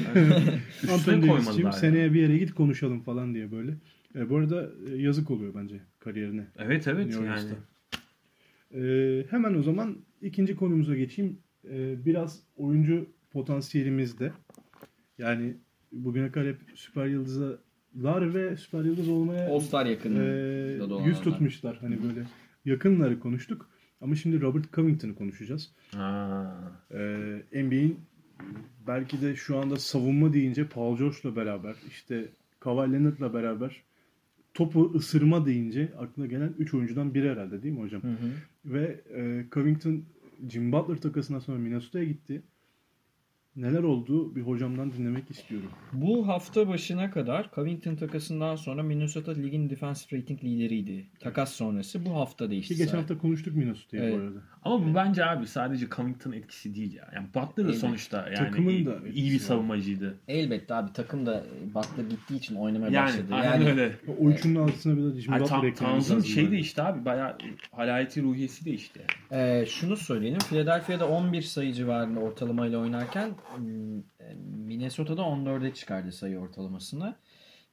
[0.95, 3.75] Anthony koymadılar seneye bir yere git konuşalım falan diye böyle.
[4.15, 6.47] E, bu arada e, yazık oluyor bence kariyerine.
[6.59, 7.51] Evet evet New yani.
[8.75, 8.81] E,
[9.31, 11.39] hemen o zaman ikinci konumuza geçeyim.
[11.71, 14.33] E, biraz oyuncu potansiyelimizde.
[15.19, 15.55] Yani
[15.93, 20.17] bugüne kadar hep süper yıldızlar ve süper yıldız olmaya All-Star yakın.
[20.17, 21.77] e, yüz tutmuşlar.
[21.77, 22.27] Hani böyle
[22.65, 23.71] yakınları konuştuk.
[24.01, 25.73] Ama şimdi Robert Covington'ı konuşacağız.
[25.95, 26.55] Ha.
[26.91, 28.01] Ee, NBA'in
[28.87, 32.29] belki de şu anda savunma deyince Paul George'la beraber işte
[32.61, 33.83] Kawhi Leonard'la beraber
[34.55, 38.03] topu ısırma deyince aklına gelen 3 oyuncudan biri herhalde değil mi hocam?
[38.03, 38.31] Hı hı.
[38.65, 40.03] Ve e, Covington
[40.49, 42.43] Jim Butler takasından sonra Minnesota'ya gitti.
[43.57, 45.71] Neler oldu bir hocamdan dinlemek istiyorum.
[45.93, 51.07] Bu hafta başına kadar Covington takasından sonra Minnesota ligin defensive rating lideriydi.
[51.21, 52.75] Takas sonrası bu hafta değişti.
[52.75, 54.15] Ki geçen hafta konuştuk Minnesota'yı Evet.
[54.15, 54.39] bu arada.
[54.63, 57.11] Ama bu bence abi sadece Covington etkisi değil ya.
[57.15, 57.79] Yani Butler da Evet.
[57.81, 59.41] sonuçta yani Takımın iyi, da iyi bir var.
[59.41, 60.19] savunmacıydı.
[60.29, 63.27] Elbette abi takım da Butler gittiği için oynamaya Yani başladı.
[63.35, 63.97] aynen Yani öyle.
[64.19, 67.05] O üçünün altısına bir de Yani Butler tam, lazım şey değişti abi.
[67.05, 67.39] Bayağı
[67.73, 69.01] halayeti ruhiyesi değişti.
[69.33, 70.39] Ee, şunu söyleyelim.
[70.39, 73.31] Philadelphia'da 11 sayı civarında ortalamayla oynarken
[74.67, 77.17] Minnesota'da 14'e çıkardı sayı ortalamasını.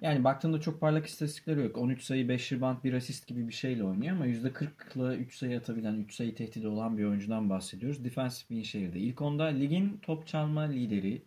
[0.01, 1.77] Yani baktığında çok parlak istatistikleri yok.
[1.77, 5.95] 13 sayı, 5 rebound, 1 asist gibi bir şeyle oynuyor ama %40'la 3 sayı atabilen,
[5.95, 8.03] 3 sayı tehdidi olan bir oyuncudan bahsediyoruz.
[8.03, 8.99] Defensive Winshier'de.
[8.99, 11.21] İlk onda ligin top çalma lideri.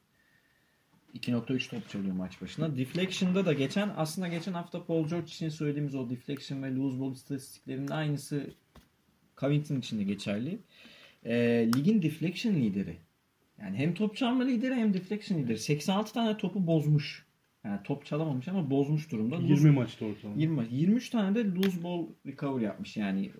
[1.14, 2.76] 2.3 top çalıyor maç başına.
[2.76, 7.12] Deflection'da da geçen aslında geçen hafta Paul George için söylediğimiz o deflection ve lose ball
[7.12, 8.50] istatistiklerinin aynısı
[9.36, 10.58] Covington için de geçerli.
[11.24, 12.96] Ee, ligin deflection lideri.
[13.60, 15.58] Yani hem top çalma lideri hem deflection lideri.
[15.58, 17.26] 86 tane topu bozmuş.
[17.64, 19.36] Yani top çalamamış ama bozmuş durumda.
[19.36, 20.40] Lose- 20 maçta ortalama.
[20.40, 22.96] 20 23 tane de lose ball recover yapmış.
[22.96, 23.30] Yani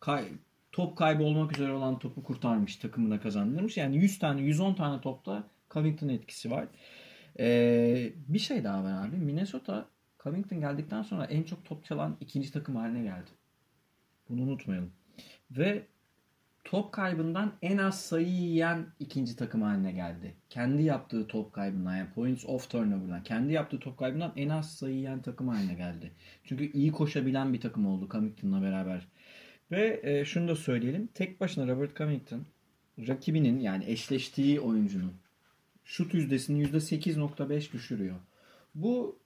[0.00, 0.24] kay,
[0.72, 3.76] top kaybı olmak üzere olan topu kurtarmış, takımına kazandırmış.
[3.76, 6.66] Yani 100 tane, 110 tane topta Covington etkisi var.
[7.38, 9.16] Ee, bir şey daha var abi.
[9.16, 9.88] Minnesota
[10.22, 13.30] Covington geldikten sonra en çok top çalan ikinci takım haline geldi.
[14.28, 14.90] Bunu unutmayalım.
[15.50, 15.82] Ve
[16.64, 20.34] top kaybından en az sayı yiyen ikinci takım haline geldi.
[20.50, 24.94] Kendi yaptığı top kaybından yani points off turnover'dan kendi yaptığı top kaybından en az sayı
[24.94, 26.12] yiyen takım haline geldi.
[26.44, 29.08] Çünkü iyi koşabilen bir takım oldu Covington'la beraber.
[29.70, 31.08] Ve e, şunu da söyleyelim.
[31.14, 32.44] Tek başına Robert Covington
[32.98, 35.12] rakibinin yani eşleştiği oyuncunun
[35.84, 38.16] şut yüzdesini %8.5 düşürüyor.
[38.74, 39.18] Bu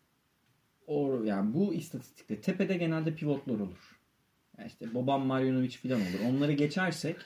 [0.87, 3.96] o yani bu istatistikte tepede genelde pivotlar olur.
[4.67, 6.35] İşte Boban Marjanovic falan olur.
[6.35, 7.17] Onları geçersek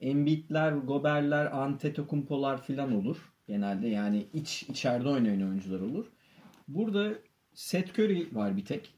[0.00, 3.32] Embiid'ler, Gober'ler, Antetokounmpo'lar falan olur.
[3.46, 6.06] Genelde yani iç içeride oynayan oyuncular olur.
[6.68, 7.12] Burada
[7.54, 8.94] Seth Curry var bir tek.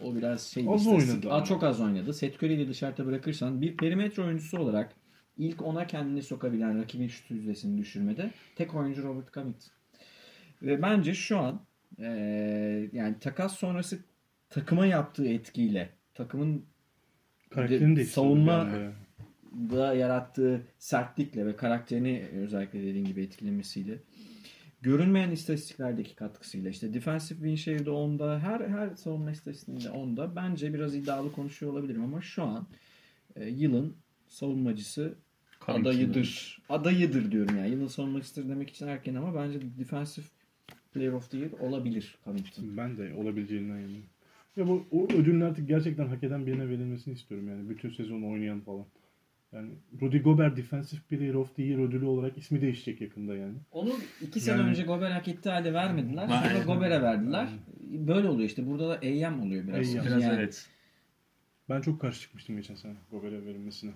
[0.00, 2.14] O biraz şey Az oynadı Aa, çok az oynadı.
[2.14, 4.92] Seth Curry'yi de dışarıda bırakırsan bir perimetre oyuncusu olarak
[5.38, 9.72] ilk ona kendini sokabilen rakibin şut yüzdesini düşürmede tek oyuncu Robert Covington.
[10.62, 11.60] Ve bence şu an
[11.98, 13.98] eee, yani takas sonrası
[14.50, 16.64] takıma yaptığı etkiyle takımın
[17.50, 18.68] Karakterini de savunma
[19.70, 23.98] da yarattığı sertlikle ve karakterini özellikle dediğin gibi etkilemesiyle
[24.82, 30.94] görünmeyen istatistiklerdeki katkısıyla işte defensive win share'de onda her her savunma istatistiğinde onda bence biraz
[30.94, 32.66] iddialı konuşuyor olabilirim ama şu an
[33.36, 33.96] e, yılın
[34.28, 35.14] savunmacısı
[35.66, 35.94] Covington'ın.
[35.94, 36.62] adayıdır.
[36.68, 37.70] Adayıdır diyorum yani.
[37.70, 40.26] Yılın savunmacısı demek için erken ama bence defensive
[40.94, 42.76] player of the year olabilir Covington.
[42.76, 44.06] Ben de olabileceğinden eminim.
[44.56, 47.68] Ya bu o ödülün artık gerçekten hak eden birine verilmesini istiyorum yani.
[47.70, 48.84] Bütün sezon oynayan falan.
[49.52, 49.70] Yani
[50.02, 53.54] Rudy Gobert Defensive Player of the Year ödülü olarak ismi değişecek yakında yani.
[53.72, 56.26] Onu iki sene Yani- önce Gober hak ettiği halde vermediler.
[56.28, 56.66] Sonra Aynen.
[56.66, 57.48] Gober'e verdiler.
[57.80, 58.66] Böyle oluyor işte.
[58.66, 59.94] Burada da AM oluyor biraz.
[59.96, 60.04] AM.
[60.06, 60.68] Biraz Yani- evet.
[61.68, 63.90] Ben çok karşı çıkmıştım geçen sene Gobert'e verilmesine.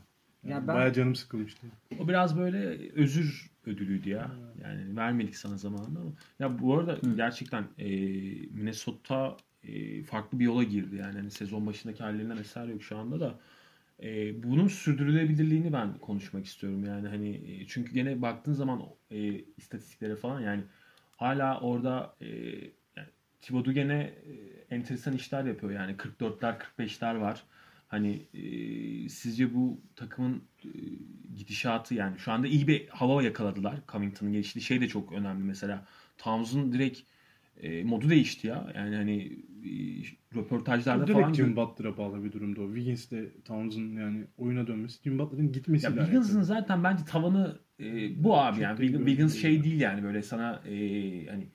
[0.45, 1.67] Yani Ya ben- Bayağı canım sıkılmıştı.
[2.01, 2.59] O biraz böyle
[2.93, 4.31] özür ödülüydü ya.
[4.62, 6.11] Yani vermedik sana zamanında ama.
[6.38, 7.87] Ya bu arada gerçekten e,
[8.51, 9.37] Minnesota
[9.68, 10.96] e, farklı bir yola girdi.
[10.96, 13.38] Yani hani sezon başındaki hallerinden eser yok şu anda da.
[14.03, 16.85] E, bunun sürdürülebilirliğini ben konuşmak istiyorum.
[16.85, 20.62] Yani hani e, çünkü gene baktığın zaman e, istatistiklere falan yani
[21.16, 22.27] hala orada e,
[22.96, 23.09] yani
[23.40, 25.72] Thibodeau gene e, enteresan işler yapıyor.
[25.72, 27.42] Yani 44'ler 45'ler var.
[27.88, 30.68] Hani e, sizce bu takımın e,
[31.37, 33.77] gidişatı yani şu anda iyi bir hava yakaladılar.
[33.88, 35.87] Covington'ın geliştiği şey de çok önemli mesela.
[36.18, 37.00] Towns'un direkt
[37.61, 38.73] e, modu değişti ya.
[38.77, 39.23] Yani hani
[39.64, 39.71] e,
[40.37, 42.67] röportajlarda Direkt falan Jim Butler'a bağlı bir durumda o.
[42.67, 45.03] Wiggins'le Towns'ın yani oyuna dönmesi.
[45.03, 48.79] Jim Butler'ın gitmesiyle Ya Wiggins'ın zaten bence tavanı e, bu abi Çok yani.
[48.81, 49.64] Wiggins, şey değil.
[49.64, 50.77] değil yani böyle sana e,
[51.27, 51.47] hani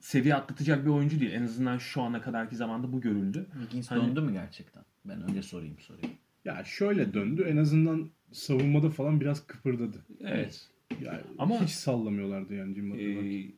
[0.00, 1.32] seviye atlatacak bir oyuncu değil.
[1.32, 3.46] En azından şu ana kadarki zamanda bu görüldü.
[3.52, 4.82] Wiggins Hani- döndü mü gerçekten?
[5.04, 6.02] Ben öyle sorayım soruyu.
[6.44, 7.46] Ya şöyle döndü.
[7.48, 10.06] En azından savunmada falan biraz kıpırdadı.
[10.20, 10.68] Evet.
[11.02, 13.26] Yani Ama- hiç sallamıyorlardı yani Jim Butler'ı.
[13.26, 13.52] Ee,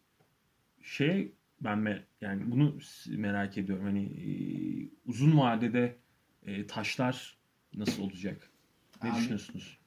[0.83, 3.85] şey ben me, yani bunu merak ediyorum.
[3.85, 4.31] Hani e,
[5.07, 5.97] uzun vadede
[6.47, 7.38] e, taşlar
[7.77, 8.51] nasıl olacak?
[9.03, 9.79] Ne Abi- düşünüyorsunuz?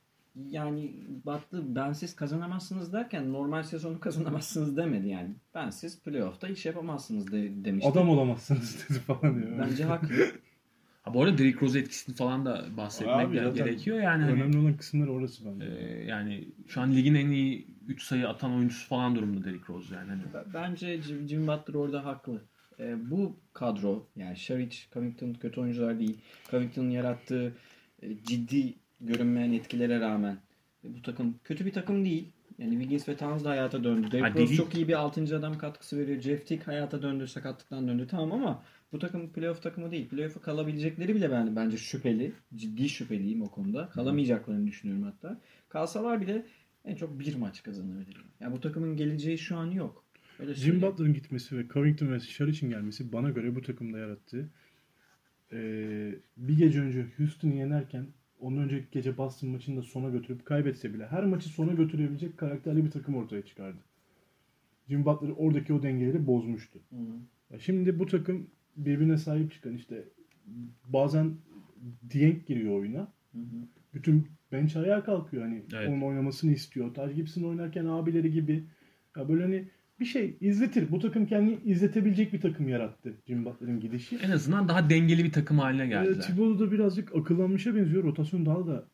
[0.50, 0.94] Yani
[1.26, 5.30] battı bensiz kazanamazsınız derken normal sezonu kazanamazsınız demedi yani.
[5.56, 7.92] Bensiz playoff'ta iş yapamazsınız de, demişti.
[7.92, 9.60] Adam olamazsınız dedi falan diyor.
[9.60, 10.32] Bence haklı.
[11.02, 14.00] Ha, bu arada Derrick Rose etkisini falan da bahsetmek Abi de gerekiyor.
[14.02, 15.66] Yani hani, Önemli olan kısımlar orası bence.
[15.66, 19.96] e, yani şu an ligin en iyi 3 sayı atan oyuncusu falan durumda Derrick Rose
[19.96, 20.10] yani.
[20.10, 20.22] Hani,
[20.54, 22.42] Bence Jim, Jim Butler orada haklı.
[22.80, 26.18] Ee, bu kadro yani Şaric, Covington kötü oyuncular değil.
[26.52, 27.54] Covington'ın yarattığı
[28.02, 30.38] e, ciddi görünmeyen etkilere rağmen
[30.84, 32.28] e, bu takım kötü bir takım değil.
[32.58, 34.12] Yani Wiggins ve Towns da hayata döndü.
[34.12, 35.38] Derrick Ha, Rose çok iyi bir 6.
[35.38, 36.22] adam katkısı veriyor.
[36.22, 38.08] Jeff Teague hayata döndü, sakatlıktan döndü.
[38.12, 40.10] Tamam ama bu takım playoff takımı değil.
[40.10, 42.34] Playoff'a kalabilecekleri bile ben, bence şüpheli.
[42.56, 43.90] Ciddi şüpheliyim o konuda.
[43.90, 45.42] Kalamayacaklarını düşünüyorum hatta.
[45.70, 46.46] Kalsalar bile
[46.86, 48.18] en çok bir maç kazanabilir.
[48.40, 50.06] Yani bu takımın geleceği şu an yok.
[50.40, 50.82] Öyle Jim söyleyeyim.
[50.82, 54.50] Butler'ın gitmesi ve Covington ve Sharic'in gelmesi bana göre bu takımda yarattığı
[55.54, 58.06] ee, bir gece önce Houston'ı yenerken
[58.40, 62.86] ondan önceki gece Boston maçını da sona götürüp kaybetse bile her maçı sona götürebilecek karakterli
[62.86, 63.78] bir takım ortaya çıkardı.
[64.90, 66.80] Jim Butler oradaki o dengeleri bozmuştu.
[66.90, 67.20] Hı hı.
[67.54, 70.04] Ya Şimdi bu takım birbirine sahip çıkan işte
[70.88, 71.32] bazen
[72.14, 73.00] Dieng giriyor oyuna.
[73.32, 73.68] Hı hı.
[73.94, 75.90] Bütün bench ayağa kalkıyor hani Evet.
[75.90, 76.94] onun oynamasını istiyor.
[76.94, 78.64] Taj Gibson oynarken abileri gibi
[79.18, 79.66] ya böyle hani
[80.00, 80.92] bir şey izletir.
[80.92, 84.18] Bu takım kendini izletebilecek bir takım yarattı Jim Butler'ın gidişi.
[84.18, 86.22] en azından daha dengeli bir takım haline geldiler.
[86.22, 88.04] Thibodeau da birazcık akıllanmışa benziyor.
[88.04, 88.86] Rotasyon daha da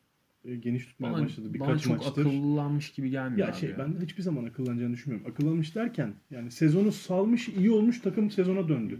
[0.44, 2.26] e, geniş tutmaya bana, başladı bana birkaç çok maçtır.
[2.26, 3.78] akıllanmış gibi gelmiyor Ya abi şey ya.
[3.78, 5.30] ben hiçbir zaman akıllanacağını düşünmüyorum.
[5.32, 8.98] Akıllanmış derken yani sezonu salmış iyi olmuş takım sezona döndü.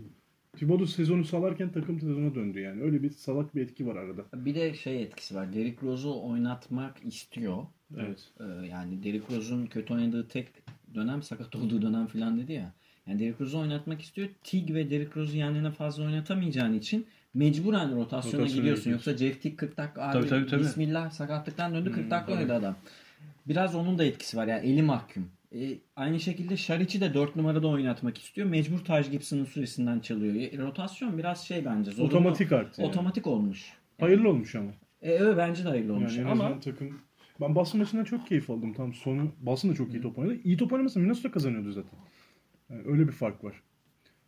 [0.59, 2.83] Thibodeau sezonu salarken takım sezona döndü yani.
[2.83, 4.23] Öyle bir salak bir etki var arada.
[4.35, 5.53] Bir de şey etkisi var.
[5.53, 7.67] Derrick Rose'u oynatmak istiyor.
[7.99, 8.25] Evet.
[8.41, 10.49] Ee, yani Derrick Rose'un kötü oynadığı tek
[10.95, 12.73] dönem sakat olduğu dönem falan dedi ya.
[13.07, 14.29] Yani Derrick Rose'u oynatmak istiyor.
[14.45, 18.57] Tig ve Derrick Rose'u yan yana fazla oynatamayacağın için mecburen rotasyona Rotasyona gidiyorsun.
[18.85, 18.91] gidiyorsun.
[18.91, 20.61] Yoksa Jeff Teague 40 dakika abi Tabii, tabii, tabii.
[20.63, 22.77] bismillah sakatlıktan döndü 40 Hmm, dakika oynadı adam.
[23.49, 25.29] Biraz onun da etkisi var yani eli mahkum.
[25.55, 28.47] E, aynı şekilde Şariç'i de 4 numarada oynatmak istiyor.
[28.47, 30.35] Mecbur Taj Gibson'ın süresinden çalıyor.
[30.35, 31.91] E, rotasyon biraz şey bence.
[31.91, 32.09] zorunlu.
[32.09, 32.81] Otomatik artı.
[32.83, 32.91] yani.
[32.91, 33.73] Otomatik olmuş.
[34.01, 34.71] Hayırlı olmuş ama.
[35.03, 36.17] E, evet bence de hayırlı olmuş.
[36.17, 37.01] Yani ama takım
[37.41, 38.73] ben Boston maçından çok keyif aldım.
[38.73, 40.37] Tam sonu Boston da çok iyi top oynadı.
[40.45, 41.99] İyi top oynamasın Minnesota kazanıyordu zaten.
[42.71, 43.63] Yani öyle bir fark var.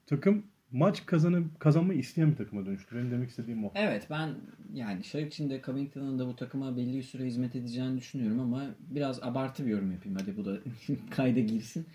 [0.06, 2.96] Takım maç kazanıp kazanmayı isteyen bir takıma dönüştü.
[2.96, 3.72] Benim demek istediğim o.
[3.74, 4.34] Evet ben
[4.74, 8.66] yani şey için de Covington'ın da bu takıma belli bir süre hizmet edeceğini düşünüyorum ama
[8.80, 10.18] biraz abartı bir yorum yapayım.
[10.20, 10.58] Hadi bu da
[11.10, 11.86] kayda girsin.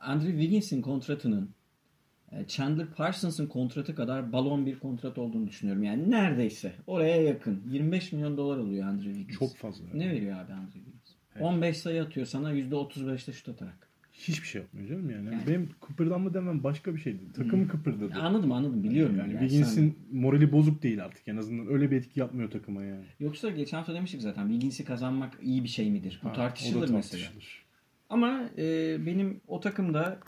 [0.00, 1.50] Andrew Wiggins'in kontratının
[2.32, 5.82] e, Chandler Parsons'ın kontratı kadar balon bir kontrat olduğunu düşünüyorum.
[5.82, 7.62] Yani neredeyse oraya yakın.
[7.70, 9.38] 25 milyon dolar alıyor Andrew Wiggins.
[9.38, 9.84] Çok fazla.
[9.94, 11.18] Ne veriyor abi Andrew Wiggins?
[11.40, 13.87] 15 sayı atıyor sana %35'te şut atarak.
[14.18, 15.26] Hiçbir şey yapmıyor canım yani.
[15.26, 17.18] Yani- Benim kıpırdanma demem başka bir şeydi.
[17.36, 18.14] Takım kıpırdadı.
[18.14, 19.16] Anladım anladım biliyorum.
[19.18, 21.28] Yani Yani Wiggins'in morali bozuk değil artık.
[21.28, 23.04] En azından öyle bir etki yapmıyor takıma yani.
[23.20, 26.20] Yoksa geçen hafta demiştik zaten Wiggins'i kazanmak iyi bir şey midir?
[26.24, 27.22] Bu Ha, tartışılır, da mesela.
[27.24, 27.64] tartışılır.
[28.10, 30.18] Ama e, benim o takımda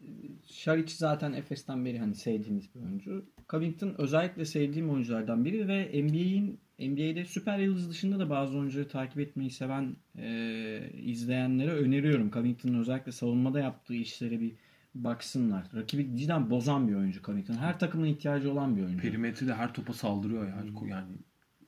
[0.00, 0.06] e,
[0.46, 3.24] Şaric zaten Efes'ten beri hani sevdiğimiz bir oyuncu.
[3.48, 9.18] Covington özellikle sevdiğim oyunculardan biri ve NBA'in NBA'de süper yıldız dışında da bazı oyuncuları takip
[9.18, 12.30] etmeyi seven e, izleyenlere öneriyorum.
[12.30, 14.52] Covington'ın özellikle savunmada yaptığı işlere bir
[14.94, 15.66] baksınlar.
[15.74, 17.54] Rakibi cidden bozan bir oyuncu Covington.
[17.54, 19.02] Her takımın ihtiyacı olan bir oyuncu.
[19.02, 20.64] Perimetrede her topa saldırıyor ya.
[20.88, 21.08] Yani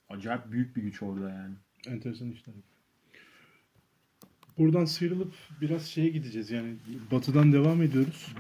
[0.09, 1.55] acayip büyük bir güç orada yani.
[1.87, 2.55] Enteresan işler.
[4.59, 6.51] Buradan sıyrılıp biraz şeye gideceğiz.
[6.51, 6.77] Yani
[7.11, 8.35] batıdan devam ediyoruz.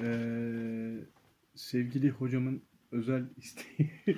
[0.00, 0.94] Ee,
[1.54, 3.90] sevgili hocamın özel isteği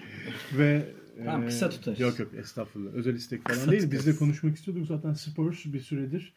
[0.59, 0.87] ve
[1.25, 2.01] Tamam, kısa tutarız.
[2.01, 2.93] Yok yok estağfurullah.
[2.93, 3.83] Özel istek falan Kısa değil.
[3.83, 4.19] Biz de tutarız.
[4.19, 6.33] konuşmak istiyorduk zaten Spurs bir süredir.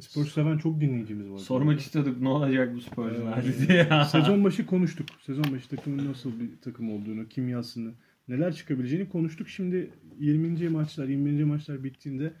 [0.00, 1.38] Spurs seven çok dinleyicimiz var.
[1.38, 3.88] Sormak istiyorduk ne olacak bu Spurs'un Ee, hali diye.
[4.12, 5.06] Sezon başı konuştuk.
[5.22, 7.92] Sezon başı takımın nasıl bir takım olduğunu, kimyasını,
[8.28, 9.48] neler çıkabileceğini konuştuk.
[9.48, 10.68] Şimdi 20.
[10.68, 11.44] maçlar, 21.
[11.44, 12.32] maçlar bittiğinde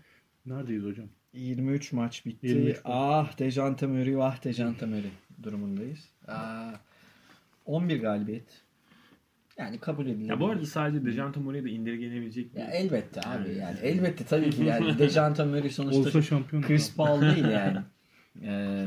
[0.46, 1.06] neredeyiz hocam?
[1.32, 2.46] 23 maç bitti.
[2.46, 2.82] 23 maç.
[2.84, 5.10] ah Dejante Murray, ah Dejante Murray
[5.42, 6.08] durumundayız.
[6.28, 6.72] Aa,
[7.64, 8.62] 11 galibiyet.
[9.58, 10.28] Yani kabul edilebilir.
[10.28, 14.50] Ya bu arada sadece Dejante Murray'e de indirgenebilecek bir Ya elbette abi yani elbette tabii
[14.50, 16.62] ki yani Dejante Murray sonuçta Olsa şampiyon.
[16.62, 17.78] Chris Paul değil yani.
[18.42, 18.86] Ee,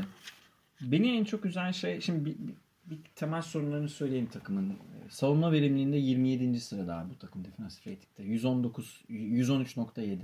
[0.80, 2.54] beni en çok üzen şey şimdi bir, bir,
[2.84, 4.76] bir temel sorunlarını söyleyeyim takımın.
[5.08, 6.60] Savunma verimliliğinde 27.
[6.60, 8.22] sırada abi bu takım defensive rating'de.
[8.22, 10.18] 119 113.7.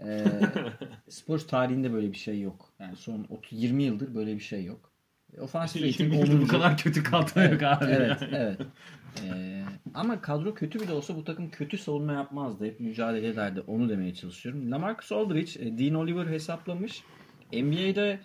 [0.00, 0.24] Ee,
[1.08, 2.72] Spurs tarihinde böyle bir şey yok.
[2.78, 4.91] Yani son 30 20 yıldır böyle bir şey yok.
[5.40, 6.46] Offensive rating 20 yıldır bu 10.
[6.46, 7.84] kadar kötü kadro yok abi.
[7.84, 8.34] Evet, yani.
[8.36, 8.60] evet.
[9.24, 9.62] Ee,
[9.94, 12.64] ama kadro kötü bile olsa bu takım kötü savunma yapmazdı.
[12.64, 13.60] Hep mücadele ederdi.
[13.66, 14.70] Onu demeye çalışıyorum.
[14.70, 17.04] Lamarcus Aldridge, e, Dean Oliver hesaplamış.
[17.52, 18.20] NBA'de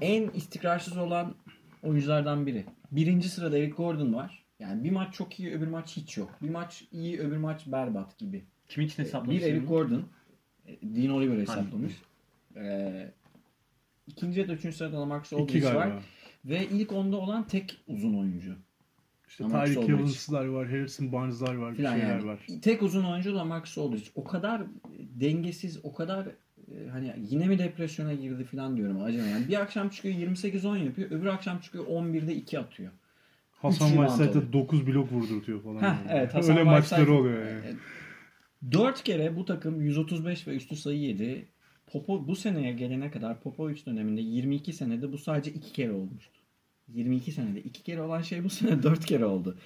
[0.00, 1.34] en istikrarsız olan
[1.82, 2.64] oyunculardan biri.
[2.92, 4.44] Birinci sırada Eric Gordon var.
[4.58, 6.30] Yani bir maç çok iyi, öbür maç hiç yok.
[6.42, 8.44] Bir maç iyi, öbür maç berbat gibi.
[8.68, 9.50] Kim için Bir hesaplamışsın?
[9.50, 10.04] Eric Gordon,
[10.66, 11.92] e, Dean Oliver hesaplamış.
[12.56, 13.12] Ee,
[14.06, 16.02] ikinci ya da üçüncü sırada Lamarcus Aldridge galiba.
[16.46, 18.54] Ve ilk onda olan tek uzun oyuncu.
[19.28, 19.88] İşte Ama Tyreek.
[19.88, 22.26] Evans'lar var, Harrison Barnes'lar var, bir Falan şeyler yani.
[22.26, 22.38] var.
[22.62, 24.10] Tek uzun oyuncu Lamarcus Aldridge.
[24.14, 24.62] O kadar
[25.20, 29.26] dengesiz, o kadar e, hani yine mi depresyona girdi falan diyorum acaba.
[29.26, 32.92] Yani bir akşam çıkıyor 28-10 yapıyor, öbür akşam çıkıyor 11'de 2 atıyor.
[33.50, 34.52] Hasan Whiteside'da alıyor.
[34.52, 35.80] 9 blok vurdurtuyor falan.
[35.80, 36.00] Heh, yani.
[36.10, 37.76] evet, Hasan Öyle maçları oluyor yani.
[38.72, 41.48] 4 kere bu takım 135 ve üstü sayı yedi.
[41.86, 46.40] Popo bu seneye gelene kadar Popovic döneminde 22 senede bu sadece 2 kere olmuştu.
[46.88, 49.58] 22 senede 2 kere olan şey bu sene 4 kere oldu.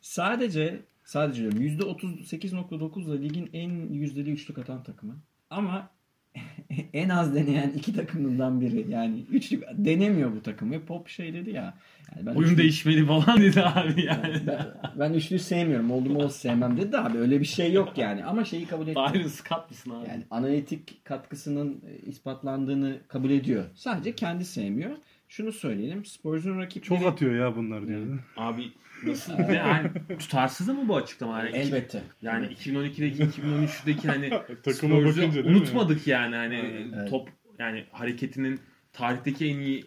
[0.00, 5.20] Sadece sadece diyorum %38.9 ile ligin en yüzdeli üçlük atan takımı.
[5.50, 5.90] Ama
[6.92, 8.86] en az deneyen iki takımından biri.
[8.90, 11.74] Yani üçlük denemiyor bu takım ve Pop şey dedi ya.
[12.16, 14.40] Yani ben Oyun üçlük- değişmeli falan dedi abi yani.
[14.46, 14.66] ben,
[14.98, 15.90] ben üçlüyü sevmiyorum.
[15.90, 18.24] Oldu mu olsun sevmem dedi de abi öyle bir şey yok yani.
[18.24, 19.00] Ama şeyi kabul etti.
[19.14, 20.08] Byron Scott mısın abi?
[20.08, 23.64] Yani analitik katkısının e, ispatlandığını kabul ediyor.
[23.74, 24.90] Sadece kendi sevmiyor.
[25.28, 26.04] Şunu söyleyelim.
[26.04, 27.00] Spurs'un rakipleri...
[27.00, 28.18] Çok atıyor ya bunlar diyor.
[28.36, 28.62] Abi
[29.06, 29.38] nasıl?
[29.38, 31.38] Ve yani tutarsız ama bu açıklama.
[31.38, 32.02] Yani, Elbette.
[32.22, 34.30] yani 2012'deki 2013'teki hani
[34.62, 35.50] Takıma bakınca değil mi?
[35.50, 37.10] unutmadık yani hani Evet.
[37.10, 38.60] top yani hareketinin
[38.92, 39.84] tarihteki en iyi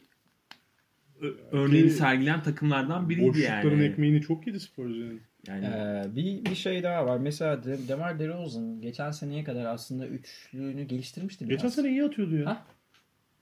[1.51, 3.83] örneğini Ki- sergileyen takımlardan biriydi Boşlukların yani.
[3.83, 5.19] ekmeğini çok yedi Spurs yani.
[5.47, 7.17] Yani Ee, bir, bir şey daha var.
[7.17, 11.57] Mesela De- Demar DeRozan geçen seneye kadar aslında üçlüğünü geliştirmişti biraz.
[11.57, 12.45] Geçen sene iyi atıyordu ya.
[12.45, 12.65] Ha?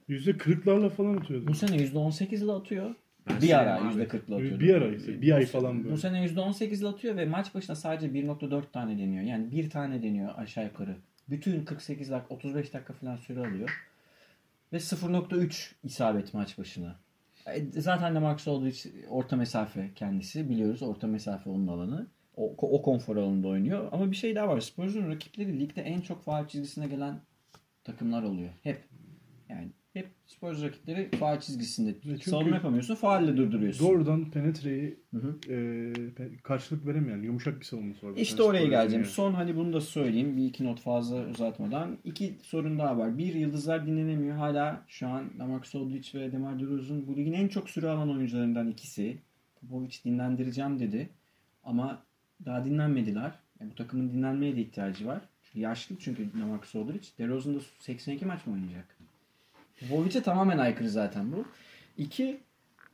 [0.08, 1.46] Yüzde kırklarla falan atıyordu.
[1.46, 2.94] Bu sene %18 ile atıyor.
[3.28, 4.02] Ben bir ara sevmem abi.
[4.02, 4.60] %40 ile atıyordu.
[4.60, 5.94] Bir ara işte, bir ay falan böyle.
[5.94, 9.24] Bu sene %18 ile atıyor ve maç başına sadece 1.4 tane deniyor.
[9.24, 10.96] Yani bir tane deniyor aşağı yukarı.
[11.28, 13.70] Bütün 48 dakika 35 dakika falan süre alıyor.
[14.72, 16.96] Ve 0.3 isabet maç başına.
[17.46, 18.78] E, Zaten de Marcus Aldridge
[19.08, 20.50] orta mesafe kendisi.
[20.50, 22.06] Biliyoruz orta mesafe onun alanı.
[22.36, 23.88] O, o konfor alanında oynuyor.
[23.92, 24.60] Ama bir şey daha var.
[24.60, 27.20] Spurs'un rakipleri ligde en çok faal çizgisine gelen
[27.84, 28.50] takımlar oluyor.
[28.62, 28.84] Hep.
[29.48, 31.94] Yani hep Spurs rakipleri faal çizgisinde.
[32.02, 32.94] çünkü- Savunma yapamıyorsun.
[32.94, 33.86] Faalle durduruyorsun.
[33.88, 35.52] Doğrudan penetreyi Hı hı.
[35.52, 38.16] e, karşılık veremeyen yumuşak bir savunması var.
[38.16, 39.02] İşte oraya geleceğim.
[39.04, 39.12] yani.
[39.12, 40.36] Son hani bunu da söyleyeyim.
[40.36, 41.98] Bir iki not fazla uzatmadan.
[42.04, 43.18] İki sorun daha var.
[43.18, 44.36] Bir, yıldızlar dinlenemiyor.
[44.36, 48.68] Hala şu an Lamarcus Aldridge ve Demar DeRozan bu ligin en çok süre alan oyuncularından
[48.68, 49.16] ikisi.
[49.60, 51.08] Popovic dinlendireceğim dedi.
[51.64, 52.02] Ama
[52.44, 53.32] daha dinlenmediler.
[53.60, 55.20] Yani bu takımın dinlenmeye de ihtiyacı var.
[55.42, 57.06] Çünkü yaşlı çünkü Lamarcus Aldridge.
[57.18, 58.99] DeRozan da 82 maç mı oynayacak?
[59.80, 61.44] Popovic'e tamamen aykırı zaten bu.
[61.96, 62.40] İki,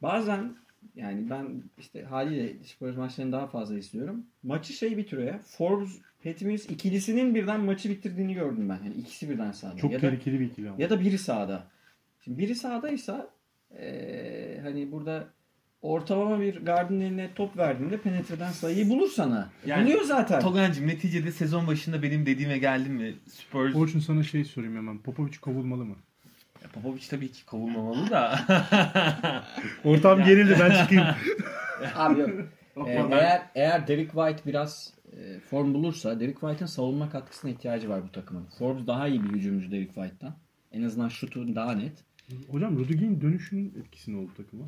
[0.03, 0.57] bazen
[0.97, 4.27] yani ben işte haliyle Spurs maçlarını daha fazla izliyorum.
[4.43, 5.39] Maçı şey bitiriyor ya.
[5.39, 5.91] Forbes,
[6.25, 8.79] Patty Mills ikilisinin birden maçı bitirdiğini gördüm ben.
[8.85, 9.77] Yani ikisi birden sahada.
[9.79, 10.83] Çok ya da, tehlikeli bir ikili ama.
[10.83, 11.67] ya da biri sahada.
[12.25, 13.31] Şimdi biri sahadaysa
[13.79, 15.29] eee, hani burada
[15.83, 19.51] ortalama bir Garden eline top verdiğinde penetreden sayıyı bulur sana.
[19.67, 20.41] Yani- Buluyor zaten.
[20.41, 23.15] Togancığım neticede sezon başında benim dediğime geldin mi?
[23.29, 24.99] Spurs Orçun sana şey sorayım hemen.
[24.99, 25.97] Popovic kovulmalı mı?
[26.67, 28.39] Ya Popovic tabii ki kovulmamalı da.
[29.85, 31.05] Ortam gerildi ben çıkayım.
[31.97, 32.31] Abi yok.
[32.87, 38.03] Ee, eğer eğer Derek White biraz e, form bulursa Derek White'ın savunma katkısına ihtiyacı var
[38.09, 38.47] bu takımın.
[38.59, 40.35] Forbes daha iyi bir hücumcu Derek White'tan.
[40.73, 42.05] En azından şutu daha net.
[42.51, 44.65] Hocam Rudiger'in dönüşünün etkisi ne oldu takıma?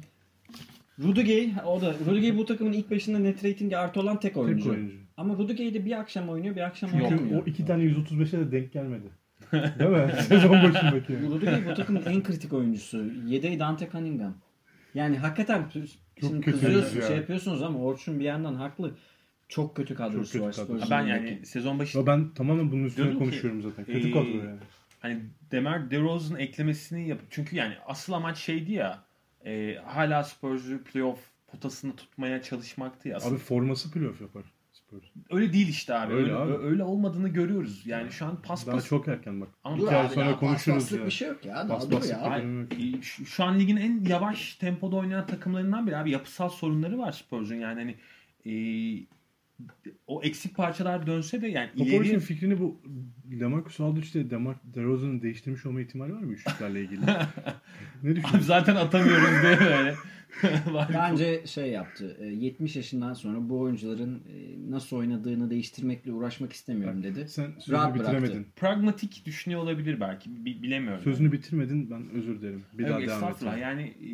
[1.03, 4.65] Rudiger, o da Rudiger bu takımın ilk başında net ratingi artı olan tek oyuncu.
[4.65, 4.97] Tek oyuncu.
[5.17, 7.43] Ama Rudiger de bir akşam oynuyor, bir akşam Çünkü oynamıyor.
[7.43, 9.07] o iki tane 135'e de denk gelmedi.
[9.53, 10.13] Değil mi?
[10.23, 11.23] Sezon başındaki.
[11.23, 13.05] Rudiger bu takımın en kritik oyuncusu.
[13.27, 14.35] Yedeği Dante Cunningham.
[14.95, 15.71] Yani hakikaten
[16.21, 17.03] şimdi kötü kızıyorsunuz, ya.
[17.03, 18.95] şey yapıyorsunuz ama Orçun bir yandan haklı.
[19.49, 20.53] Çok kötü kadrosu Çok kötü var.
[20.53, 23.85] Spurs'un Ben yani sezon başı Ya ben tamamen bunun üstüne Diyordum ki, konuşuyorum zaten.
[23.85, 24.59] Kötü ee, kadro yani.
[25.01, 25.21] hani
[25.51, 29.05] Demar DeRozan eklemesini yap çünkü yani asıl amaç şeydi ya
[29.45, 33.17] e, hala Spurs'u playoff potasını tutmaya çalışmaktı ya.
[33.17, 33.33] Asıl.
[33.33, 34.45] Abi forması playoff yapar
[34.89, 35.05] Spurs.
[35.31, 36.15] öyle değil işte abi.
[36.15, 36.67] Öyle Öyle, abi.
[36.67, 37.87] öyle olmadığını görüyoruz.
[37.87, 39.49] Yani şu an pas Daha pas çok erken bak.
[39.65, 41.07] Ama İki ay abi sonra daha konuşuruz paspaslık ya.
[41.07, 41.67] bir şey yok ya.
[41.69, 42.43] Pas pas ya.
[42.43, 42.73] Evet.
[42.73, 47.55] e, şu, an ligin en yavaş tempoda oynayan takımlarından biri abi yapısal sorunları var Spurs'un
[47.55, 47.95] yani hani
[48.47, 48.53] e,
[50.07, 52.81] o eksik parçalar dönse de yani Popovic'in ileri fikrini bu
[53.33, 57.01] Lamarcus Aldridge'de Demar DeRozan'ın değiştirmiş olma ihtimali var mı üçlüklerle ilgili?
[57.07, 57.15] ne
[58.03, 58.41] abi düşünüyorsun?
[58.41, 59.95] zaten atamıyoruz diye böyle.
[60.95, 62.17] Bence şey yaptı.
[62.21, 67.29] e, 70 yaşından sonra bu oyuncuların e, nasıl oynadığını değiştirmekle uğraşmak istemiyorum dedi.
[67.29, 68.17] Sen sözünü Rahat bıraktı.
[68.17, 68.47] bitiremedin.
[68.57, 70.45] pragmatik düşünüyor olabilir belki.
[70.45, 71.03] Bi- bilemiyorum.
[71.05, 72.63] Sözünü bitirmedin ben özür dilerim.
[72.73, 73.61] Bir Evet, daha devam et.
[73.61, 74.13] Yani e,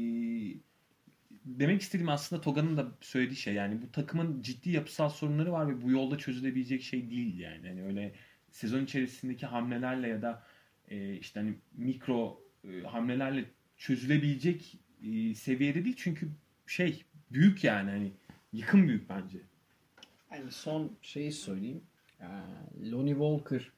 [1.45, 5.83] demek istediğim aslında Toga'nın da söylediği şey yani bu takımın ciddi yapısal sorunları var ve
[5.83, 7.69] bu yolda çözülebilecek şey değil yani.
[7.69, 8.13] Hani öyle
[8.51, 10.43] sezon içerisindeki hamlelerle ya da
[10.89, 13.45] e, işte hani mikro e, hamlelerle
[13.77, 16.29] çözülebilecek e, seviyede değil çünkü
[16.67, 18.13] şey büyük yani hani
[18.53, 19.39] yıkım büyük bence.
[20.33, 21.81] Yani son şeyi söyleyeyim.
[22.93, 23.73] Lonnie Walker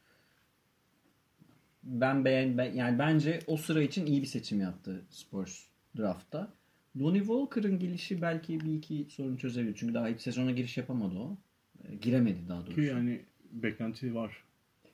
[1.82, 5.62] ben beğen ben, yani bence o sıra için iyi bir seçim yaptı Spurs
[5.98, 6.52] draftta.
[7.00, 9.74] Lonnie Walker'ın gelişi belki bir iki sorun çözebilir.
[9.74, 11.38] Çünkü daha hiç sezona giriş yapamadı o.
[11.84, 12.74] Ee, giremedi daha doğrusu.
[12.74, 13.20] Ki yani
[13.52, 14.44] beklenti var.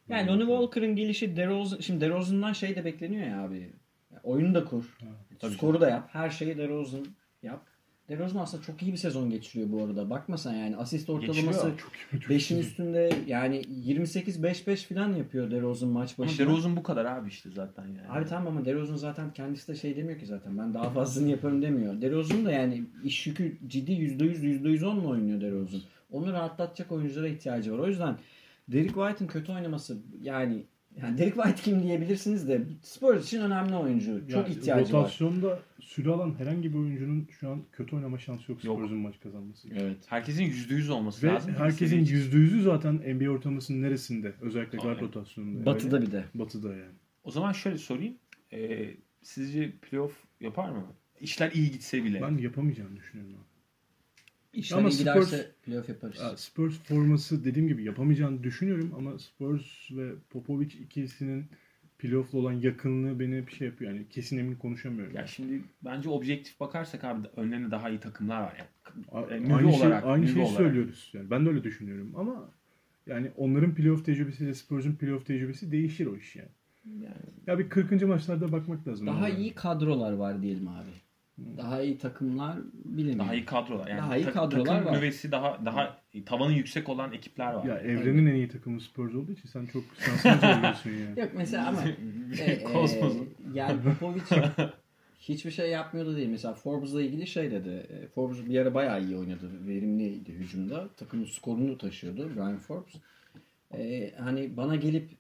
[0.09, 3.73] Yani Lonnie Walker'ın gelişi DeRozan, şimdi DeRozan'dan şey de bekleniyor ya abi.
[4.23, 4.99] Oyunu da kur.
[5.39, 6.09] tabii skoru da yap.
[6.13, 7.07] Her şeyi DeRozan
[7.43, 7.67] yap.
[8.09, 10.11] DeRozan aslında çok iyi bir sezon geçiriyor bu arada.
[10.11, 11.71] Bakma sen yani asist ortalaması
[12.11, 12.41] Geçiriyor.
[12.41, 16.47] 5'in üstünde yani 28-5-5 falan yapıyor DeRozan maç Ama başına.
[16.47, 18.09] DeRozan bu kadar abi işte zaten yani.
[18.09, 20.59] Abi tamam ama DeRozan zaten kendisi de şey demiyor ki zaten.
[20.59, 22.01] Ben daha fazlasını yaparım demiyor.
[22.01, 25.81] DeRozan da yani iş yükü ciddi %100 %110'la oynuyor DeRozan.
[26.11, 27.79] Onu rahatlatacak oyunculara ihtiyacı var.
[27.79, 28.17] O yüzden
[28.69, 30.65] Derek White'ın kötü oynaması yani
[31.03, 34.21] yani Derek White kim diyebilirsiniz de Spurs için önemli oyuncu.
[34.21, 35.01] Çok Yani ihtiyacı var.
[35.01, 38.77] rotasyonda süre alan herhangi bir oyuncunun şu an kötü oynama şansı yok Yok.
[38.79, 39.77] Spurs'un maç kazanması için.
[39.81, 39.97] Evet.
[40.07, 41.55] Herkesin %100 olması Ve lazım.
[41.59, 44.33] herkesin Seviye- %100'ü zaten NBA ortalamasının neresinde?
[44.41, 45.67] Özellikle guard rotasyonunda.
[45.67, 46.07] Batı'da Yani.
[46.07, 46.25] bir de.
[46.35, 46.93] Batı'da yani.
[47.25, 48.15] O zaman şöyle sorayım.
[48.53, 48.91] Ee,
[49.23, 50.87] sizce playoff yapar mı?
[51.21, 52.23] İşler iyi gitse bile.
[52.23, 53.35] Ben yapamayacağını düşünüyorum.
[53.35, 53.52] abi.
[54.53, 56.21] İşler Ama iyi giderse Spurs- playoff yaparız.
[56.21, 61.47] Ya, Spurs forması dediğim gibi yapamayacağını düşünüyorum ama Spurs ve Popovic ikisinin
[61.99, 63.93] playoff'la olan yakınlığı beni bir şey yapıyor.
[63.93, 65.17] Yani kesin emin konuşamıyorum.
[65.17, 69.05] Ya şimdi bence objektif bakarsak abi önlerinde daha iyi takımlar var yani.
[69.13, 70.57] A- E, aynı şey, olarak, aynı şeyi olarak.
[70.57, 71.11] söylüyoruz.
[71.13, 72.51] Yani ben de öyle düşünüyorum ama
[73.07, 76.49] yani onların playoff tecrübesiyle Spurs'un playoff tecrübesi değişir o iş yani.
[77.01, 77.15] Yani
[77.47, 78.03] Ya bir 40.
[78.07, 79.07] maçlarda bakmak lazım.
[79.07, 79.29] Daha onlara.
[79.31, 80.89] iyi kadrolar var diyelim abi.
[81.39, 83.19] Daha iyi takımlar bilemiyorum.
[83.27, 83.89] daha iyi kadrolar.
[83.89, 84.99] Yani Daha iyi ta- kadrolar takım var.
[84.99, 87.65] nüvesi daha daha tavanı yüksek olan ekipler var.
[87.65, 91.21] Ya evrenin en iyi takımı Spurs olduğu için sen çok şansını zorluyorsun yani.
[91.21, 91.83] Yok mesela ama
[92.39, 92.63] e, e,
[93.55, 94.23] yani Popovic
[95.21, 96.29] hiçbir şey yapmıyordu değil.
[96.29, 97.69] Mesela Forbes'la ilgili şey dedi.
[97.69, 99.51] E, Forbes bir ara bayağı iyi oynadı.
[99.67, 100.89] Verimliydi hücumda.
[100.97, 102.95] Takımın skorunu taşıyordu Brian Forbes.
[103.75, 105.11] E, hani bana gelip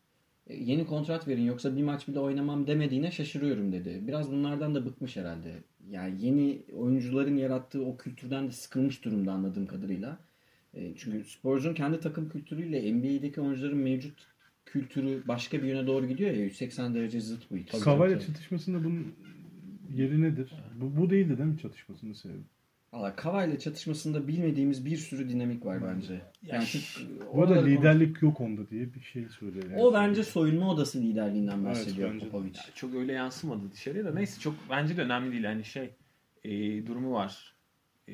[0.51, 4.03] yeni kontrat verin yoksa bir maç bile oynamam demediğine şaşırıyorum dedi.
[4.07, 5.63] Biraz bunlardan da bıkmış herhalde.
[5.91, 10.19] Yani yeni oyuncuların yarattığı o kültürden de sıkılmış durumda anladığım kadarıyla.
[10.75, 14.27] E, çünkü Spurs'un kendi takım kültürüyle NBA'deki oyuncuların mevcut
[14.67, 17.85] kültürü başka bir yöne doğru gidiyor ya 180 derece zıt bu ikisi.
[17.85, 19.15] Kavayla çatışmasında bunun
[19.95, 20.53] yeri nedir?
[20.75, 22.43] Bu, bu değildi değil mi çatışmasının sebebi?
[22.93, 26.21] Valla Kavayla çatışmasında bilmediğimiz bir sürü dinamik var bence.
[26.43, 26.65] Yani
[27.35, 29.65] Bu arada oraları liderlik yok onda diye bir şey söylüyor.
[29.71, 29.83] yani.
[29.83, 32.19] O bence soyunma odası liderliğinden Evet, bahsediyor de.
[32.19, 32.53] Popovic.
[32.75, 35.91] çok öyle yansımadı dışarıya da neyse çok bence de önemli değil yani şey
[36.45, 37.53] e, durumu var
[38.09, 38.13] E,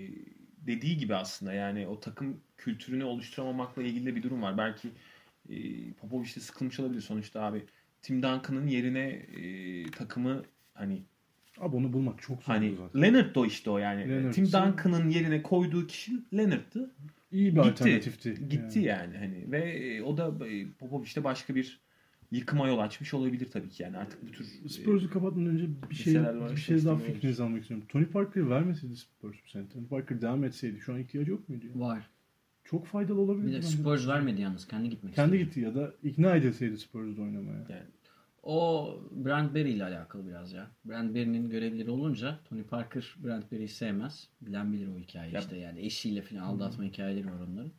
[0.67, 4.89] dediği gibi aslında yani o takım kültürünü oluşturamamakla ilgili de bir durum var belki
[5.51, 5.57] e,
[5.93, 7.65] Popovic de sıkılmış olabilir sonuçta abi
[8.03, 10.43] Tim Duncan'ın yerine e, takımı
[10.75, 11.03] hani
[11.61, 13.03] Abi onu bulmak çok zor hani zaten.
[13.03, 14.33] Leonard da o işte o yani Leonard.
[14.33, 16.91] Tim Duncan'ın yerine koyduğu kişi Leonard'tı
[17.33, 18.35] İyi bir gitti alternatifti.
[18.51, 21.81] gitti yani hani ve e, o da e, Popovic de başka bir
[22.31, 25.95] yıkıma yol açmış olabilir tabii ki yani artık bu tür e, Spurs'u kapatmadan önce bir
[25.95, 27.87] şey bir işte şey daha fikrinizi almak istiyorum.
[27.89, 29.69] Tony Parker vermeseydi Spurs bu sene.
[29.69, 31.67] Tony Parker devam etseydi şu an ihtiyacı yok muydu?
[31.75, 31.81] ya?
[31.81, 32.11] Var.
[32.65, 33.47] Çok faydalı olabilir.
[33.47, 34.69] Bir de Spurs vermedi yalnız.
[34.69, 35.49] Kendi gitmek Kendi istedi.
[35.49, 37.59] gitti ya da ikna edilseydi Spurs'da oynamaya.
[37.59, 37.83] yani
[38.49, 40.67] O Brent Berry ile alakalı biraz ya.
[40.85, 44.29] Brent Berry'nin görevleri olunca Tony Parker Brent Berry'i sevmez.
[44.41, 47.71] Bilen bilir o hikayeyi Ya- işte yani eşiyle falan aldatma hikayeleri var onların.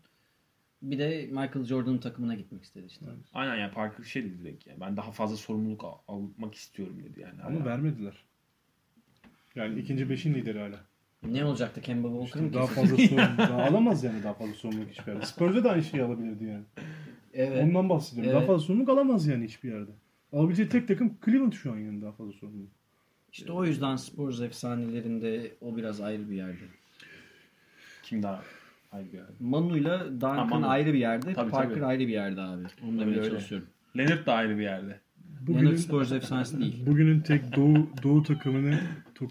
[0.81, 3.05] Bir de Michael Jordan'ın takımına gitmek istedi işte.
[3.33, 7.19] Aynen yani Parker şey dedi direkt yani ben daha fazla sorumluluk al- almak istiyorum dedi
[7.19, 7.41] yani.
[7.43, 7.65] Ama Hala.
[7.65, 8.13] vermediler.
[9.55, 10.79] Yani ikinci beşin lideri hala.
[11.23, 15.11] Ne olacaktı Kemba Walker mı Daha fazla sorumluluk daha alamaz yani daha fazla sorumluluk hiçbir
[15.11, 15.25] yerde.
[15.25, 16.63] Spurs'da da aynı şeyi alabilirdi yani.
[17.33, 17.63] Evet.
[17.63, 18.31] Ondan bahsediyorum.
[18.31, 18.47] Daha Evet.
[18.47, 19.91] fazla sorumluluk alamaz yani hiçbir yerde.
[20.33, 22.71] Alabileceği tek takım Cleveland şu an yani daha fazla sorumluluk.
[23.31, 26.63] İşte o yüzden Spurs efsanelerinde o biraz ayrı bir yerde.
[28.03, 28.43] Kim daha
[28.91, 29.31] ayrı bir yerde?
[29.39, 30.69] Manu'yla Duncan Manu.
[30.69, 31.85] ayrı bir yerde, Tabii, Parker tabii.
[31.85, 32.63] ayrı bir yerde abi.
[32.87, 33.29] Onu demeye öyle.
[33.29, 33.67] çalışıyorum.
[33.97, 34.99] Leonard da ayrı bir yerde.
[35.49, 36.85] Leonard Spurs efsanesi değil.
[36.85, 38.79] Bugünün tek doğu, doğu takımını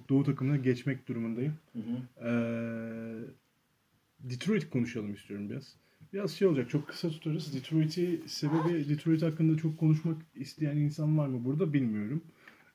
[0.09, 1.55] doğu takımına geçmek durumundayım.
[2.25, 2.31] Ee,
[4.21, 5.75] Detroit konuşalım istiyorum biraz.
[6.13, 7.55] Biraz şey olacak çok kısa tutarız.
[7.55, 12.23] Detroit'i sebebi Detroit hakkında çok konuşmak isteyen insan var mı burada bilmiyorum.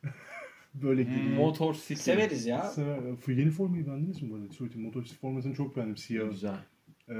[0.73, 1.37] Böyle geliyor.
[1.37, 1.93] Motor City.
[1.93, 2.59] Severiz ya.
[2.59, 4.45] Sever- Yeni formayı beğendiniz mi bu arada?
[4.49, 6.29] Detroit'in motosiklet formasını çok beğendim siyah.
[6.31, 6.55] Güzel.
[7.09, 7.13] Ee,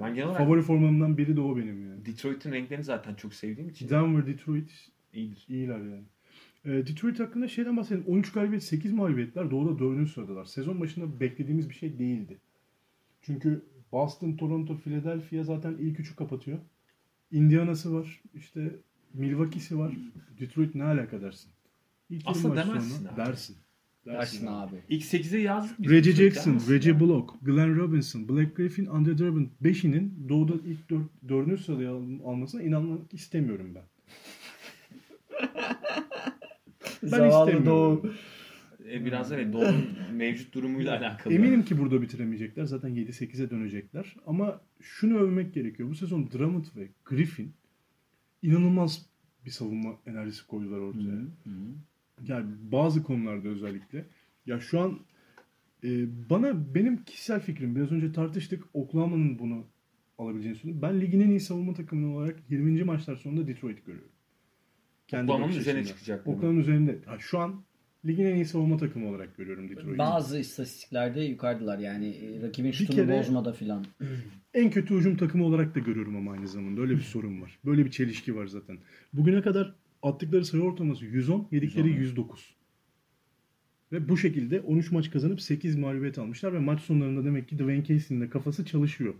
[0.00, 2.06] Ben genel olarak- favori formamdan biri de o benim yani.
[2.06, 5.44] Detroit'in renklerini zaten çok sevdiğim için Denver, Detroit iyidir.
[5.48, 6.02] iyiler yani.
[6.64, 8.04] Ee, Detroit hakkında şeyden bahsedelim.
[8.06, 9.50] 13 galibiyet, 8 mağlubiyetler.
[9.50, 10.10] Doğuda 4.
[10.10, 10.44] sıradalar.
[10.44, 12.36] Sezon başında beklediğimiz bir şey değildi.
[13.22, 13.62] Çünkü
[13.92, 16.58] Boston, Toronto, Philadelphia zaten ilk üçü kapatıyor.
[17.30, 18.22] Indiana'sı var.
[18.34, 18.76] işte
[19.14, 19.92] Milwaukee'si var.
[20.40, 21.50] Detroit ne alaka dersin?
[22.10, 23.16] İlk Aslında demezsin sonra abi.
[23.16, 23.56] Dersin.
[24.06, 24.76] Dersin abi.
[24.88, 25.78] İlk 8'e yazdık.
[25.82, 27.00] biz Reggie Jackson, Reggie ya.
[27.00, 31.02] Bullock, Glenn Robinson, Blake Griffin, Andre Drummond 5'inin doğuda ilk 4.
[31.28, 33.82] Dör, sıraya al- almasına inanmak istemiyorum ben.
[37.02, 37.66] Ben Zavallı istemiyorum.
[37.66, 38.12] Doğu.
[38.92, 41.34] E, biraz evet Doğu'nun mevcut durumuyla alakalı.
[41.34, 42.64] Eminim ki burada bitiremeyecekler.
[42.64, 44.16] Zaten 7-8'e dönecekler.
[44.26, 45.88] Ama şunu övmek gerekiyor.
[45.88, 47.52] Bu sezon Drummond ve Griffin
[48.42, 49.06] inanılmaz
[49.44, 51.20] bir savunma enerjisi koydular ortaya.
[52.26, 54.04] Yani bazı konularda özellikle.
[54.46, 54.98] Ya şu an
[55.84, 55.88] e,
[56.30, 58.64] bana benim kişisel fikrim biraz önce tartıştık.
[58.74, 59.66] Oklahoma'nın bunu
[60.18, 60.82] alabileceğini söyledim.
[60.82, 62.84] Ben ligin en iyi savunma takımı olarak 20.
[62.84, 64.12] maçlar sonunda Detroit görüyorum.
[65.06, 66.26] Oklahoma'nın bakış üzerine çıkacak?
[66.26, 66.98] Oklahoma'nın üzerinde.
[67.06, 67.64] Ha, şu an
[68.06, 69.98] ligin en iyi savunma takımı olarak görüyorum Detroit'i.
[69.98, 73.84] Bazı istatistiklerde yukarıdılar yani e, rakibin şutunu kere- bozmada filan.
[74.54, 76.80] en kötü hücum takımı olarak da görüyorum ama aynı zamanda.
[76.80, 77.58] Öyle bir sorun var.
[77.64, 78.78] Böyle bir çelişki var zaten.
[79.12, 82.00] Bugüne kadar attıkları sayı ortalaması 110, yedikleri 110.
[82.00, 82.54] 109.
[83.92, 87.84] Ve bu şekilde 13 maç kazanıp 8 mağlubiyet almışlar ve maç sonlarında demek ki Dwayne
[87.84, 89.14] Casey'nin de kafası çalışıyor.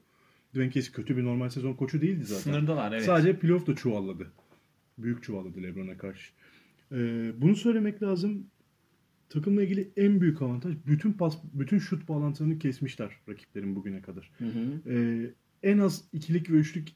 [0.50, 2.42] Dwayne Casey kötü bir normal sezon koçu değildi zaten.
[2.52, 3.04] Sınırdalar evet.
[3.04, 4.26] Sadece playoff'ta çuvalladı.
[4.98, 6.32] Büyük çuvalladı LeBron'a karşı.
[6.92, 8.46] Ee, bunu söylemek lazım.
[9.28, 14.30] Takımla ilgili en büyük avantaj bütün pas, bütün şut bağlantılarını kesmişler rakiplerin bugüne kadar.
[14.38, 14.90] Hı hı.
[14.92, 15.30] Ee,
[15.62, 16.88] en az ikilik ve üçlük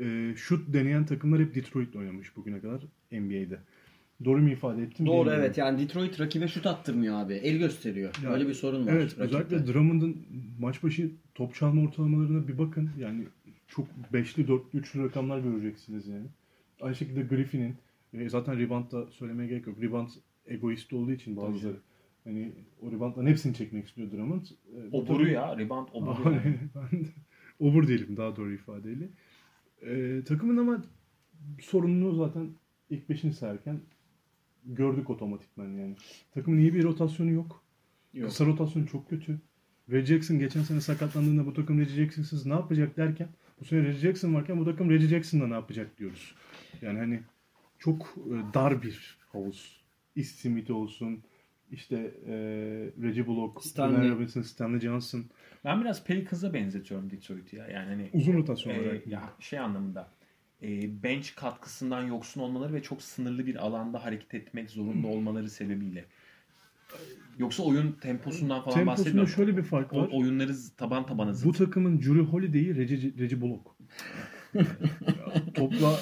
[0.00, 2.82] e, şut deneyen takımlar hep Detroit'le oynamış bugüne kadar
[3.12, 3.58] NBA'de.
[4.24, 5.06] Doğru mu ifade ettim?
[5.06, 5.42] Doğru bilmiyorum.
[5.44, 7.34] evet yani Detroit rakibe şut attırmıyor abi.
[7.34, 8.14] El gösteriyor.
[8.24, 8.92] Ya, Böyle bir sorun var.
[8.92, 9.22] Evet rakipte.
[9.22, 10.26] özellikle Drummond'un
[10.58, 12.90] maç başı top çalma ortalamalarına bir bakın.
[12.98, 13.24] Yani
[13.68, 16.26] çok beşli, dörtlü, üçlü rakamlar göreceksiniz yani.
[16.80, 17.74] Aynı şekilde Griffin'in
[18.14, 19.82] e, zaten reboundda söylemeye gerek yok.
[19.82, 20.08] Rebound
[20.46, 21.76] egoist olduğu için bazıları.
[22.24, 24.46] Hani o reboundların hepsini çekmek istiyor Drummond.
[24.76, 25.58] E, bu Oburu ya.
[25.58, 26.32] Rebound oburu.
[26.34, 26.58] Yani.
[26.74, 27.08] ben de-
[27.60, 29.08] obur diyelim daha doğru ifadeyle.
[29.82, 30.84] Ee, takımın ama
[31.60, 32.50] sorununu zaten
[32.90, 33.80] ilk beşini sayarken
[34.64, 35.96] gördük otomatikman yani.
[36.34, 37.62] Takımın iyi bir rotasyonu yok.
[38.14, 38.28] Yok.
[38.28, 39.40] Kısa rotasyonu çok kötü.
[39.90, 43.28] Reggie Jackson geçen sene sakatlandığında bu takım Reggie Jackson'sız ne yapacak derken
[43.60, 46.34] bu sene Reggie Jackson varken bu takım Reggie Jackson'la ne yapacak diyoruz.
[46.82, 47.20] Yani hani
[47.78, 49.81] çok e, dar bir havuz.
[50.20, 51.22] Smith olsun,
[51.70, 51.96] işte
[52.26, 52.34] e,
[53.02, 54.10] Reggie Bullock, Stanley.
[54.10, 55.24] Robinson, Stanley Johnson.
[55.64, 57.66] Ben biraz Pelicans'a benzetiyorum Detroit'i ya.
[57.68, 59.06] Yani hani Uzun rotasyon e, olarak.
[59.06, 60.08] ya şey anlamında
[60.62, 66.04] e, bench katkısından yoksun olmaları ve çok sınırlı bir alanda hareket etmek zorunda olmaları sebebiyle.
[67.38, 69.32] Yoksa oyun temposundan falan Temposunda bahsetmiyorum.
[69.32, 70.08] şöyle bir fark var.
[70.12, 71.46] O, oyunları taban tabana zıt.
[71.46, 73.66] Bu takımın Jury Holiday'i Reggie, Reggie Bullock.
[75.54, 76.00] Topla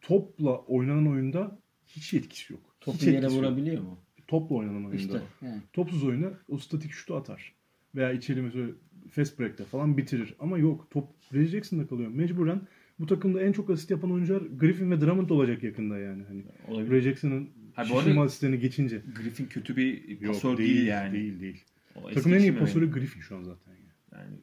[0.00, 2.71] topla oynanan oyunda hiç etkisi yok.
[2.84, 3.98] Topu hiç yere vurabiliyor mu?
[4.28, 4.96] Topla oynanan oyunda.
[4.96, 5.20] İşte.
[5.40, 5.46] he.
[5.72, 7.52] Topsuz oyuna o statik şutu atar.
[7.94, 8.66] Veya içeri mesela
[9.10, 10.34] fast break'te falan bitirir.
[10.38, 12.10] Ama yok top Reggie Jackson'da kalıyor.
[12.10, 12.60] Mecburen
[12.98, 16.22] bu takımda en çok asist yapan oyuncular Griffin ve Drummond olacak yakında yani.
[16.28, 16.90] Hani Olabilir.
[16.90, 17.50] Reggie Jackson'ın
[17.86, 19.02] şişirme asistlerini geçince.
[19.16, 21.12] Griffin kötü bir Yok pasör değil, yani.
[21.12, 21.64] Değil değil.
[21.94, 23.72] O Takımın en iyi pasörü Griffin şu an zaten.
[23.72, 24.22] Yani.
[24.22, 24.36] Yani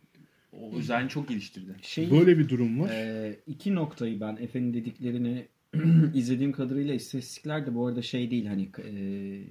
[0.53, 1.75] o özelliğini çok geliştirdi.
[1.81, 2.89] Şey, Böyle bir durum var.
[2.89, 5.47] e, iki noktayı ben Efe'nin dediklerini
[6.13, 8.91] izlediğim kadarıyla istatistikler de bu arada şey değil hani e,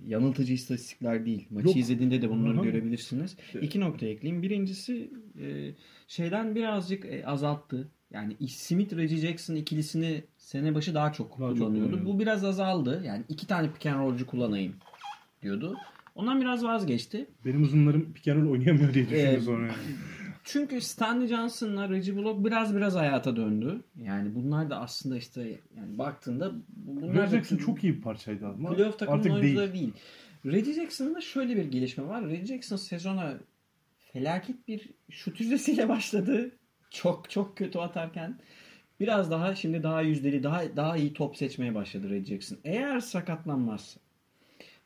[0.06, 1.46] yanıltıcı istatistikler değil.
[1.50, 1.76] Maçı Yok.
[1.76, 2.64] izlediğinde de bunları Aha.
[2.64, 3.36] görebilirsiniz.
[3.62, 4.42] İki nokta ekleyeyim.
[4.42, 5.10] Birincisi
[5.40, 5.70] e,
[6.08, 7.88] şeyden birazcık e, azalttı.
[8.10, 11.90] Yani Smith Reggie Jackson ikilisini sene başı daha çok Daha çok kullanıyordu.
[11.90, 12.14] kullanıyordu.
[12.14, 13.02] Bu biraz azaldı.
[13.06, 14.72] Yani iki tane pick and roll'cu kullanayım
[15.42, 15.76] diyordu.
[16.14, 17.26] Ondan biraz vazgeçti.
[17.44, 19.70] Benim uzunlarım pick and roll oynayamıyor diye düşündü Ee, sonra.
[20.50, 23.80] Çünkü Stanley Johnson'la Reggie Bullock biraz biraz hayata döndü.
[24.04, 28.46] Yani bunlar da aslında işte yani baktığında bu- bunlar Reggie Jackson çok iyi bir parçaydı
[28.46, 29.92] ama playoff takımının artık oyuncuları değil.
[30.44, 30.54] değil.
[30.56, 32.26] Reggie Jackson'da şöyle bir gelişme var.
[32.28, 33.34] Reggie Jackson sezona
[34.12, 36.50] felaket bir şut yüzdesiyle başladı.
[36.90, 38.38] Çok çok kötü atarken
[39.00, 42.58] biraz daha şimdi daha yüzdeli, daha daha iyi top seçmeye başladı Red Jackson.
[42.64, 44.00] Eğer sakatlanmazsa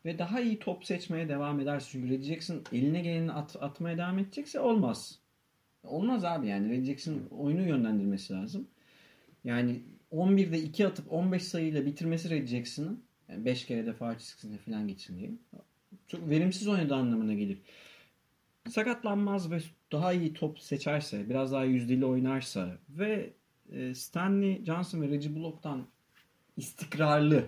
[0.04, 4.18] ve daha iyi top seçmeye devam ederse çünkü Red Jackson eline geleni at, atmaya devam
[4.18, 5.18] edecekse olmaz.
[5.84, 8.68] Olmaz abi yani Red Jackson oyunu yönlendirmesi lazım.
[9.44, 14.58] Yani 11'de 2 atıp 15 sayıyla bitirmesi Red Jackson'ın yani 5 kere de faul çizgisine
[14.58, 15.30] falan geçsin diye.
[16.08, 17.58] Çok verimsiz oynadığı anlamına gelir.
[18.68, 19.58] Sakatlanmaz ve
[19.92, 23.32] daha iyi top seçerse, biraz daha yüzdeli oynarsa ve
[23.72, 25.86] e, Stanley Johnson ve Reggie Bullock'tan
[26.56, 27.44] istikrarlı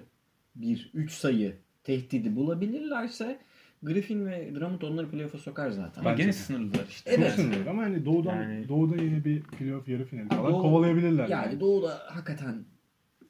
[0.56, 3.40] bir 3 sayı tehdidi bulabilirlerse
[3.84, 6.00] Griffin ve Drummond onları playoff'a sokar zaten.
[6.00, 7.10] Ama gene sınırlılar işte.
[7.10, 7.32] Çok Evet.
[7.32, 11.28] sınırlı ama hani doğudan Yani- doğuda yine bir playoff yarı finali falan Doğu- kovalayabilirler.
[11.28, 12.64] Yani Doğu'da hakikaten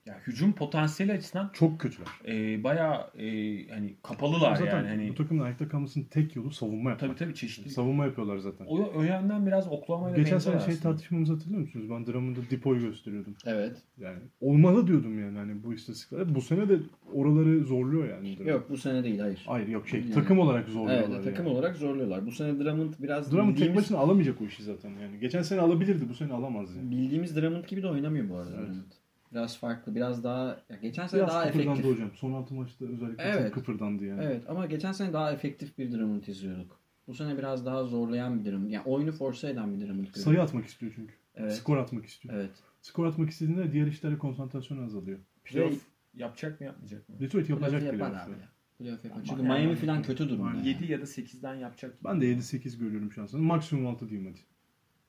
[0.07, 2.09] Ya hücum potansiyeli açısından çok kötüler.
[2.29, 3.27] e, bayağı e,
[3.69, 4.89] hani kapalılar zaten yani.
[4.89, 7.09] Hani, bu takımın ayakta kalmasının tek yolu savunma yapmak.
[7.09, 7.71] tabii tabii çeşitli.
[7.71, 8.65] Savunma yapıyorlar zaten.
[8.67, 11.87] O, o yönden biraz Oklahoma ile Geçen sene şey tartışmamızı hatırlıyor musunuz?
[11.91, 13.35] Ben Drummond'da Dipo'yu gösteriyordum.
[13.47, 13.83] evet.
[13.99, 16.35] Yani olmalı diyordum yani hani bu istatistikler.
[16.35, 16.79] Bu sene de
[17.13, 18.37] oraları zorluyor yani.
[18.37, 18.55] Drummond.
[18.55, 19.43] Yok bu sene değil hayır.
[19.47, 21.11] Hayır yok şey Yani- takım olarak zorluyorlar.
[21.15, 21.57] Evet takım yani.
[21.57, 22.27] olarak zorluyorlar.
[22.27, 25.21] Bu sene Drummond biraz Drummond tek bildiğimiz, başına alamayacak o işi zaten yani.
[25.21, 26.91] Geçen sene alabilirdi bu sene alamaz yani.
[26.91, 28.69] bildiğimiz Drummond gibi de oynamıyor bu arada Evet.
[28.69, 28.93] Drummond.
[29.35, 31.85] Biraz farklı, biraz daha ya geçen sene Biraz daha efektif.
[31.85, 32.11] hocam.
[32.14, 33.43] Son altı maçta özellikle Evet.
[33.45, 34.20] çok kıpırdandı yani.
[34.24, 36.80] Evet ama geçen sene daha efektif bir Drummond izliyorduk.
[37.09, 38.70] Bu sene biraz daha zorlayan bir Drummond.
[38.70, 40.07] Yani oyunu force eden bir Drummond.
[40.14, 41.14] Sayı atmak istiyor çünkü.
[41.35, 41.53] Evet.
[41.53, 42.35] Skor atmak istiyor.
[42.35, 42.51] Evet.
[42.80, 45.18] Skor atmak istediğinde diğer işlere konsantrasyon azalıyor.
[45.45, 45.80] Playoff
[46.14, 47.20] yapacak mı yapmayacak mı?
[47.20, 48.03] Detroit yapacak Playoff bile.
[48.05, 48.49] yapar abi ya.
[48.78, 49.20] Playoff yapar.
[49.28, 50.47] Çünkü yani- Miami falan kötü durumda.
[50.49, 50.59] Aynen.
[50.59, 50.68] yani.
[50.68, 52.05] 7 ya da 8'den yapacak.
[52.05, 53.43] Ben de 7-8 görüyorum şansını.
[53.43, 54.41] Maksimum 6 diyeyim hadi.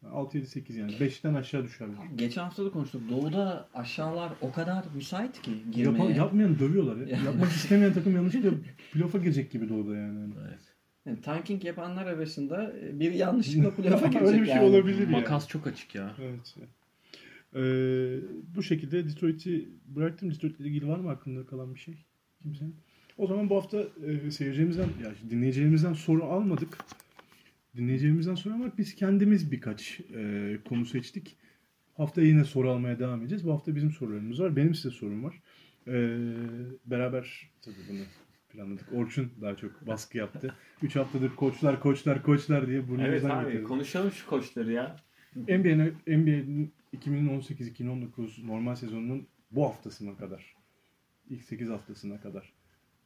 [0.04, 0.92] 6-7-8 yani.
[0.92, 1.88] 5'ten aşağı düşer.
[2.16, 3.02] Geçen hafta da konuştuk.
[3.10, 6.14] Doğu'da aşağılar o kadar müsait ki girmeye.
[6.14, 7.18] yapmayan dövüyorlar ya.
[7.26, 8.52] Yapmak istemeyen takım yanlışlıkla
[8.94, 10.34] playoff'a girecek gibi doğuda yani.
[10.50, 10.60] Evet.
[11.06, 14.66] Yani tanking yapanlar arasında bir yanlışlıkla playoff'a girecek Öyle bir şey yani.
[14.66, 15.18] olabilir ya.
[15.18, 16.12] Makas çok açık ya.
[16.22, 16.56] Evet.
[17.56, 18.20] Ee,
[18.56, 20.32] bu şekilde Detroit'i bıraktım.
[20.32, 21.96] Detroit'le ilgili var mı aklında kalan bir şey?
[22.44, 22.76] Kimsenin?
[23.18, 26.78] O zaman bu hafta e, seyircilerimizden, ya dinleyicilerimizden soru almadık.
[27.78, 28.78] Dinleyicilerimizden soru almadık.
[28.78, 31.38] Biz kendimiz birkaç e, konu seçtik.
[31.98, 33.46] Haftaya yine soru almaya devam edeceğiz.
[33.46, 34.56] Bu hafta bizim sorularımız var.
[34.56, 35.42] Benim size sorum var.
[35.88, 36.18] Ee,
[36.86, 38.00] beraber tabii bunu
[38.50, 38.94] planladık.
[38.94, 40.56] Orçun daha çok baskı yaptı.
[40.82, 43.64] 3 haftadır koçlar, koçlar, koçlar diye burnumuzdan Evet abi getirdi.
[43.64, 44.96] konuşalım şu koçları ya.
[45.36, 50.56] NBA'nin NBA'nin 2018-2019 normal sezonunun bu haftasına kadar
[51.30, 52.54] ilk 8 haftasına kadar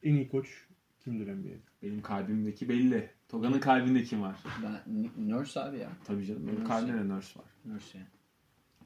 [0.02, 0.64] en iyi koç
[1.04, 1.58] kimdir NBA'de?
[1.82, 3.10] Benim kalbimdeki belli.
[3.28, 4.36] Toga'nın kalbinde kim var?
[4.62, 5.90] Ben Nurse abi ya.
[6.04, 6.42] Tabii canım.
[6.46, 6.68] Benim Nurse.
[6.68, 7.46] kalbimde de Nurse var.
[7.64, 8.06] Nurse ya.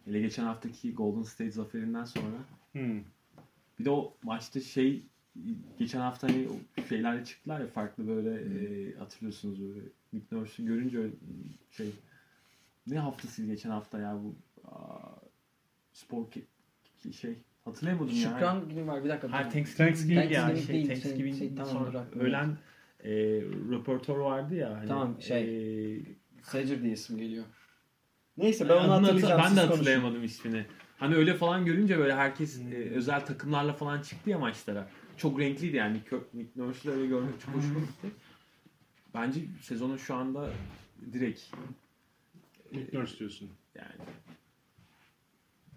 [0.05, 2.37] Hele geçen haftaki Golden State zaferinden sonra.
[2.73, 3.01] Hmm.
[3.79, 5.07] Bir de o maçta şey
[5.79, 6.49] geçen hafta hani
[6.89, 9.81] şeylerle çıktılar ya farklı böyle e, hatırlıyorsunuz böyle
[10.13, 11.13] Nick Nurse'u görünce öyle
[11.71, 11.91] şey
[12.87, 14.35] ne haftasıydı geçen hafta ya bu
[14.71, 15.17] aa,
[15.93, 16.47] spor ki-
[17.21, 18.31] şey hatırlayamadım ya.
[18.31, 19.33] Şükran günü var bir dakika.
[19.33, 20.57] Ha, Thanksgiving, Thanksgiving ya.
[20.57, 20.87] Şey, değil.
[20.87, 22.59] Thanksgiving Şey, tamam, sonra aklıma ölen
[23.05, 23.11] e,
[23.71, 24.77] röportör vardı ya.
[24.77, 26.01] Hani, Tamam, şey, e,
[26.43, 27.45] Sager diye isim geliyor.
[28.37, 29.41] Neyse ben onu adını hatır- hatırlayacağım.
[29.45, 29.71] Ben de konuşun.
[29.77, 30.67] hatırlayamadım ismini.
[30.99, 34.89] Hani öyle falan görünce böyle herkes e, özel takımlarla falan çıktı ya maçlara.
[35.17, 36.01] Çok renkliydi yani.
[36.35, 38.09] Nick, Nurse'ü öyle görmek çok hoşuma gitti.
[39.15, 40.51] Bence sezonun şu anda
[41.13, 41.41] direkt
[42.73, 43.51] Nick Nurse diyorsun.
[43.75, 43.93] yani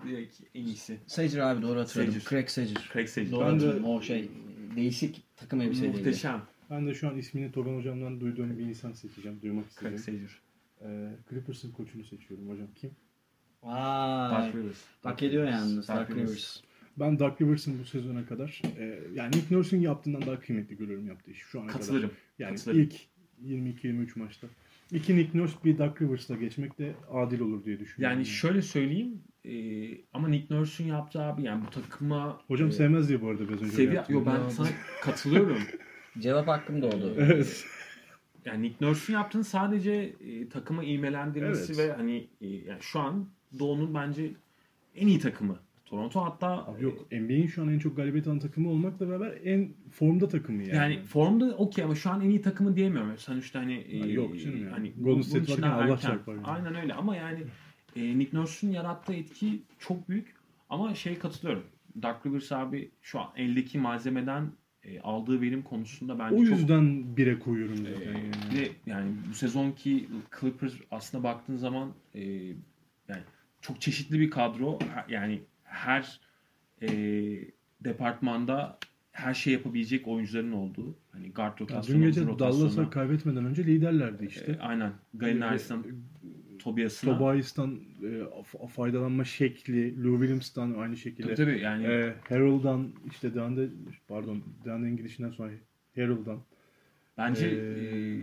[0.06, 0.98] direkt en iyisi.
[1.08, 2.14] Sager abi doğru hatırladım.
[2.14, 2.30] Sager.
[2.30, 2.90] Craig Sager.
[2.94, 3.32] Craig Sager.
[3.32, 3.88] Doğru Ben de-.
[3.88, 4.30] O şey
[4.76, 5.98] değişik takım elbiseliydi.
[5.98, 6.42] Muhteşem.
[6.70, 9.40] Ben de şu an ismini Togan hocamdan duyduğum bir insan seçeceğim.
[9.42, 10.20] Duymak Craig istedim.
[10.20, 10.42] Sager.
[10.92, 12.68] Ee, Clippers'ın koçunu seçiyorum hocam.
[12.76, 12.92] Kim?
[13.64, 14.32] Vay.
[14.32, 14.82] Dark Rivers.
[15.04, 16.30] Hak ediyor yalnız Dark Dark Rivers.
[16.30, 16.62] Rivers.
[16.98, 21.32] Ben Dark Rivers'ın bu sezona kadar e, yani Nick Nurse'un yaptığından daha kıymetli görüyorum yaptığı
[21.32, 21.80] işi şu ana kadar.
[21.80, 22.12] Katılırım.
[22.40, 22.82] Yani Katılırım.
[22.82, 22.96] ilk
[23.84, 24.48] 22-23 maçta.
[24.92, 28.18] İki Nick Nurse bir Dark Rivers'la geçmek de adil olur diye düşünüyorum.
[28.18, 29.56] Yani şöyle söyleyeyim e,
[30.14, 33.62] ama Nick Nurse'un yaptığı abi yani bu takıma Hocam e, sevmez diye bu arada biraz
[33.62, 34.68] önce seviye yo ben Ya, sana
[35.04, 35.58] katılıyorum.
[36.20, 37.14] Cevap hakkım da oldu.
[37.18, 37.66] Evet.
[38.46, 41.90] Yani Nick Nurse'un yaptığını sadece e, takımı ivmelendirmesi Evet.
[41.90, 43.30] ve hani e, yani şu an
[43.60, 44.32] Doğu'nun bence
[44.96, 45.60] en iyi takımı.
[45.86, 49.70] Toronto hatta Abi yok NBA'in şu an en çok galibiyet alan takımı olmakla beraber en
[49.92, 50.76] formda takımı yani.
[50.76, 53.18] yani, formda okey ama şu an en iyi takımı diyemiyorum.
[53.18, 54.70] Sonuçta hani e, Ha, yok canım yani.
[54.70, 55.96] Hani Golden State varken Allah erken.
[55.98, 56.46] çarpar yani.
[56.46, 57.40] Aynen öyle ama yani
[57.96, 60.36] e, Nick Nurse'un yarattığı etki çok büyük
[60.70, 61.64] ama şey katılıyorum.
[62.02, 64.52] Dark Rivers abi şu an eldeki malzemeden
[64.84, 68.14] e, aldığı verim konusunda bence o çok yüzden bire koyuyorum zaten.
[68.14, 68.32] yani.
[68.52, 70.08] bir de yani bu sezonki
[70.40, 72.22] Clippers aslında baktığın zaman e,
[73.08, 73.24] yani
[73.62, 74.80] çok çeşitli bir kadro.
[75.10, 76.20] Yani her
[76.82, 76.90] e,
[77.84, 78.80] departmanda
[79.12, 82.40] her şey yapabilecek oyuncuların olduğu hani guard rotasyonu, dün gece.
[82.40, 84.52] Dallas'a kaybetmeden önce liderlerdi işte.
[84.52, 84.92] E, aynen.
[85.14, 85.84] Gallinari'sinden
[86.72, 87.18] Tobias'ına.
[87.18, 87.80] Tobias'tan
[88.64, 91.36] e, faydalanma şekli, Lou Williams'tan aynı şekilde.
[91.36, 93.70] Tabii tabii yani E, Harrell'dan işte Deandre
[94.08, 95.52] pardon Deandre'nin gidişinden sonra
[95.96, 96.40] Harrell'dan.
[97.18, 98.22] bence Ee, e,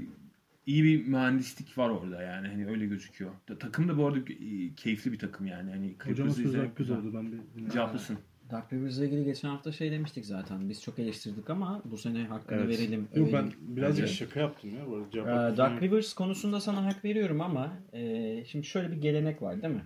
[0.67, 3.31] iyi bir mühendislik var orada yani hani öyle gözüküyor.
[3.47, 5.71] Ta- Takım da bu arada e, keyifli bir takım yani.
[5.71, 6.97] Hani Hocama Clippers'ı söz hakkı güzel.
[6.99, 8.19] oldu ben bir Cevaplısın.
[8.51, 10.69] Dark Rivers'la ilgili geçen hafta şey demiştik zaten.
[10.69, 12.79] Biz çok eleştirdik ama bu sene hakkını Evet.
[12.79, 13.09] verelim.
[13.15, 14.15] Yok ben birazcık Bence.
[14.15, 15.11] şaka yaptım ya bu arada.
[15.11, 19.63] Cevap Ee, Dark Rivers konusunda sana hak veriyorum ama e, şimdi şöyle bir gelenek var
[19.63, 19.85] değil mi?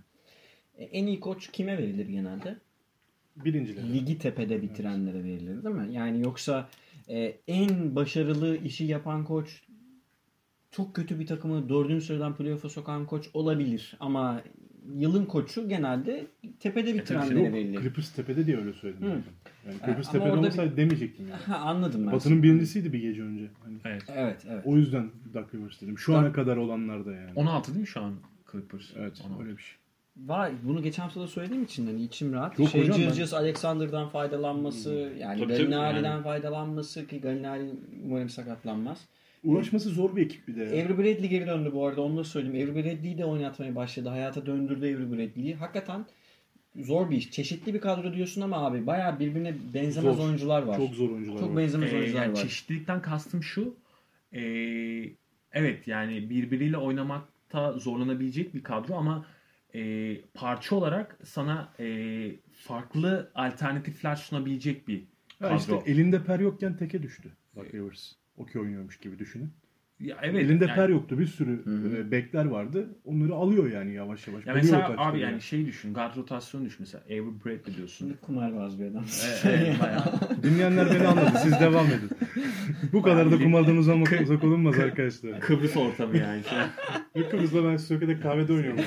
[0.78, 2.48] E, en iyi koç kime verilir genelde?
[2.48, 2.58] yok.
[3.44, 3.82] Birinciler.
[3.92, 5.88] Ligi tepede bitirenlere verilir değil mi?
[5.94, 6.68] Yani yoksa
[7.08, 9.62] e, en başarılı işi yapan koç
[10.70, 13.96] çok kötü bir takımı dördüncü sıradan playoff'a sokan koç olabilir.
[14.00, 14.42] Ama
[14.96, 16.26] yılın koçu genelde
[16.60, 17.80] tepede bitirenlere Yok, verilir.
[17.80, 19.06] Clippers tepede diye öyle söyledim.
[19.06, 19.10] Hı.
[19.66, 21.40] Yani Clippers ama tepede orada bir- olsaydı demeyecektim yani.
[21.42, 22.12] Ha, anladım ben.
[22.12, 23.48] Batı'nın birincisiydi bir gece önce.
[23.64, 24.02] Hani Evet.
[24.16, 24.62] Evet, evet.
[24.66, 25.98] o yüzden Dark Rivers dedim.
[25.98, 27.30] Şu Dark- ana kadar olanlarda yani.
[27.36, 28.14] 16 değil mi şu an
[28.52, 28.84] Clippers?
[28.98, 29.42] Evet 16.
[29.44, 29.76] öyle bir şey.
[30.26, 30.52] Var.
[30.62, 32.58] Bunu geçen hafta da söylediğim için hani içim rahat.
[32.58, 36.22] Yok şey hocam, ben- Gilgeous Alexander'dan faydalanması, yani Gallinari'den yani.
[36.24, 37.70] faydalanması ki Gallinari
[38.04, 38.98] umarım sakatlanmaz.
[39.44, 40.64] Uğraşması zor bir ekip bir de.
[40.64, 40.68] ya.
[40.70, 42.70] Avery Bradley geri döndü bu arada onu da söyleyeyim.
[42.70, 44.08] Avery Bradley'i de oynatmaya başladı.
[44.08, 45.54] Hayata döndürdü Avery Bradley'i.
[45.54, 46.06] Hakikaten
[46.76, 47.30] zor bir iş.
[47.30, 50.24] Çeşitli bir kadro diyorsun ama abi bayağı birbirine benzemez Zor.
[50.26, 50.76] oyuncular var.
[50.76, 51.56] Çok zor oyuncular Çok var.
[51.56, 52.42] benzemez Ee, oyuncular yani var.
[52.42, 53.74] çeşitlilikten kastım şu.
[54.32, 54.40] ee,
[55.52, 59.26] evet yani birbiriyle oynamakta zorlanabilecek bir kadro ama
[59.74, 65.02] ee, parça olarak sana ee, farklı alternatifler sunabilecek bir
[65.38, 65.52] kadro.
[65.52, 67.28] Ya işte elinde per yokken teke düştü.
[67.56, 68.12] Dark Rivers.
[68.38, 69.52] Okey oynuyormuş gibi düşünün.
[70.00, 71.18] Ya evet, elinde yani- per yoktu.
[71.18, 72.88] Bir sürü Hı e, bekler vardı.
[73.04, 74.46] Onları alıyor yani yavaş yavaş.
[74.46, 78.16] Ya mesela abi yani şey düşün, guard rotasyonu düşün mesela Avery Bradley diyorsun.
[78.22, 79.04] Kumarbaz bir adam.
[79.26, 80.04] Evet, evet, bayağı.
[80.42, 81.38] Dinleyenler beni anladı.
[81.42, 82.10] Siz devam edin.
[82.92, 85.40] Bu kadar da kumardan uzak, olunmaz arkadaşlar.
[85.40, 86.42] Kıbrıs ortamı yani.
[87.30, 88.80] Kıbrıs'ta ben Söke'de kahvede oynuyorum.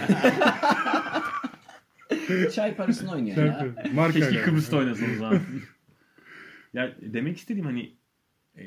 [2.53, 3.53] Çay parasını oynuyor ya.
[3.53, 3.95] Şarkı.
[3.95, 4.45] Marka Keşke yani.
[4.45, 5.39] Kıbrıs'ta oynasın o zaman.
[6.73, 7.93] ya demek istediğim hani
[8.57, 8.63] e,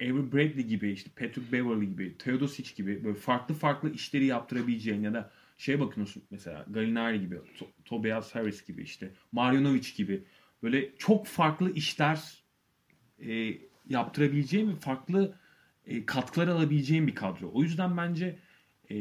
[0.00, 5.14] Avery Bradley gibi, işte Patrick Beverly gibi, Teodosic gibi böyle farklı farklı işleri yaptırabileceğin ya
[5.14, 10.24] da şeye bakıyorsun mesela Gallinari gibi, To- Tobias Harris gibi işte Marjanovic gibi
[10.62, 12.42] böyle çok farklı işler
[13.26, 15.34] e, yaptırabileceğin ve farklı
[15.86, 17.50] e, katkılar alabileceğin bir kadro.
[17.54, 18.38] O yüzden bence
[18.90, 18.96] e,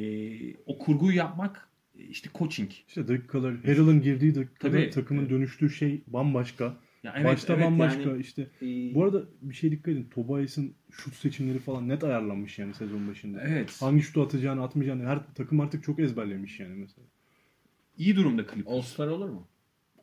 [0.65, 1.69] o kurguyu yapmak
[1.99, 2.71] e, işte coaching.
[2.87, 4.89] İşte dakikalar, Harrell'ın girdiği dakikada Tabii.
[4.89, 6.77] takımın dönüştüğü şey bambaşka.
[7.03, 8.47] Ya evet, Başta evet, bambaşka yani, işte.
[8.61, 10.07] e, Bu arada bir şey dikkat edin.
[10.15, 13.41] Tobias'ın şut seçimleri falan net ayarlanmış yani sezon başında.
[13.41, 13.77] Evet.
[13.81, 17.07] Hangi şutu atacağını atmayacağını her takım artık çok ezberlemiş yani mesela.
[17.97, 18.67] iyi durumda klip.
[18.67, 19.47] All-Star olur mu?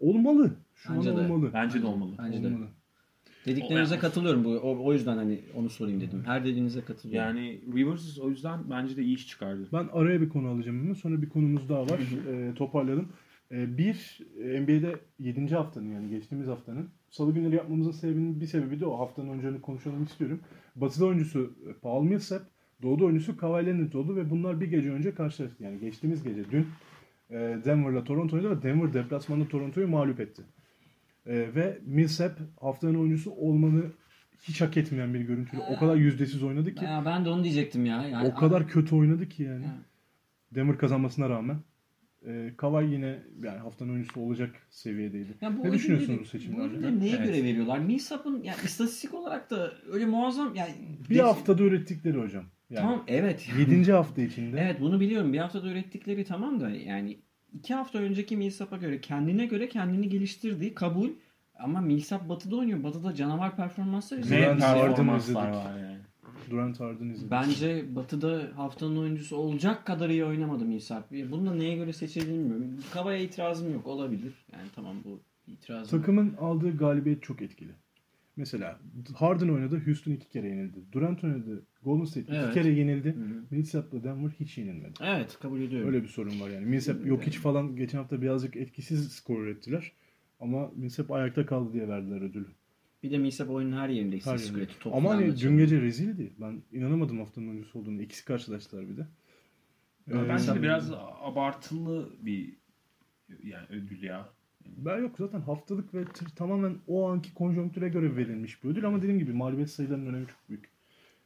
[0.00, 0.56] Olmalı.
[0.74, 1.20] Şu Bence an de.
[1.20, 1.50] olmalı.
[1.54, 2.12] Bence de olmalı.
[2.18, 2.46] Bence de.
[2.46, 2.68] Olmalı.
[3.46, 4.44] Dediklerinize O- katılıyorum.
[4.44, 6.22] Bu, o, o yüzden hani onu sorayım dedim.
[6.26, 7.26] Her dediğinize katılıyorum.
[7.36, 9.68] Yani Rivers o yüzden bence de iyi iş çıkardı.
[9.72, 10.94] Ben araya bir konu alacağım hemen.
[10.94, 12.00] Sonra bir konumuz daha var.
[12.28, 13.08] Ee, toparlayalım.
[13.52, 15.54] Ee, bir, NBA'de 7.
[15.54, 20.04] haftanın yani geçtiğimiz haftanın salı günleri yapmamızın sebebinin bir sebebi de o haftanın öncelerini konuşalım
[20.04, 20.40] istiyorum.
[20.76, 22.42] Batı'da oyuncusu e, Paul Millsap,
[22.82, 25.64] Doğu'da oyuncusu Kawhi Leonard oldu ve bunlar bir gece önce karşılaştı.
[25.64, 26.66] Yani geçtiğimiz gece dün
[27.30, 30.42] e, Denver'la Toronto'ydu ve Denver deplasmanda Toronto'yu mağlup etti.
[31.26, 33.82] E, ve Millsap haftanın oyuncusu olmanı
[34.42, 36.84] hiç hak etmeyen bir görüntüyle o kadar yüzdesiz oynadı ki.
[36.84, 38.02] Ya ben de onu diyecektim ya.
[38.08, 39.64] Yani, O kadar kötü oynadı ki yani.
[39.64, 39.78] Ya.
[40.54, 41.56] Denver kazanmasına rağmen.
[42.26, 45.34] E, Kawhi yine yani haftanın oyuncusu olacak seviyedeydi.
[45.40, 46.96] Ya bu ne düşünüyorsunuz bu seçimlerden?
[46.96, 47.26] Bu neye Evet.
[47.26, 47.78] göre veriyorlar?
[47.78, 50.72] Millsap'ın yani istatistik olarak da öyle muazzam yani
[51.10, 52.44] Bir haftada ürettikleri hocam.
[52.70, 53.48] Yani Tamam evet.
[53.58, 53.92] 7.
[53.92, 54.60] hafta içinde.
[54.60, 55.32] Evet bunu biliyorum.
[55.32, 57.18] Bir haftada ürettikleri tamam da yani
[57.52, 61.08] iki hafta önceki Millsap'a göre kendine göre kendini geliştirdiği kabul
[61.58, 62.82] ama Millsap Batı'da oynuyor.
[62.82, 64.56] Batı'da canavar performanslar izliyor.
[64.56, 65.85] Ne performanslar var yani.
[66.50, 67.30] Durant Harden izledik.
[67.30, 71.10] Bence Batı'da haftanın oyuncusu olacak kadar iyi oynamadı Millsap.
[71.30, 72.78] Bunu da neye göre seçildiğini bilmiyorum.
[72.92, 73.86] Kavaya itirazım yok.
[73.86, 74.32] Olabilir.
[74.52, 75.98] Yani tamam bu itirazım.
[76.00, 77.70] Takımın aldığı galibiyet çok etkili.
[78.36, 78.78] Mesela
[79.14, 80.78] Harden oynadı, Houston iki kere yenildi.
[80.92, 82.54] Durant oynadı, Golden State iki Evet.
[82.54, 83.16] kere yenildi.
[83.50, 84.92] Millsap'la Denver hiç yenilmedi.
[85.04, 85.88] Evet kabul ediyorum.
[85.88, 86.66] Öyle bir sorun var yani.
[86.66, 89.92] Millsap yok hiç falan geçen hafta birazcık etkisiz skor ürettiler.
[90.40, 92.46] Ama Millsap ayakta kaldı diye verdiler ödülü.
[93.06, 94.62] Bir de Millsap oyunun her yerinde Her istatistik yerinde.
[94.64, 94.80] üretiyor.
[94.80, 95.58] Top Ama hani dün çalıyor.
[95.58, 96.32] gece rezildi.
[96.40, 98.02] Ben inanamadım haftanın oyuncusu olduğunu.
[98.02, 99.06] İkisi karşılaştılar bir de.
[100.10, 100.92] Ee, Bence de biraz
[101.22, 102.56] abartılı bir
[103.42, 104.28] yani ödül ya.
[104.66, 108.98] Ben yok zaten haftalık ve t- tamamen o anki konjonktüre göre verilmiş bir ödül ama
[108.98, 110.70] dediğim gibi mağlubiyet sayılarının önemi çok büyük.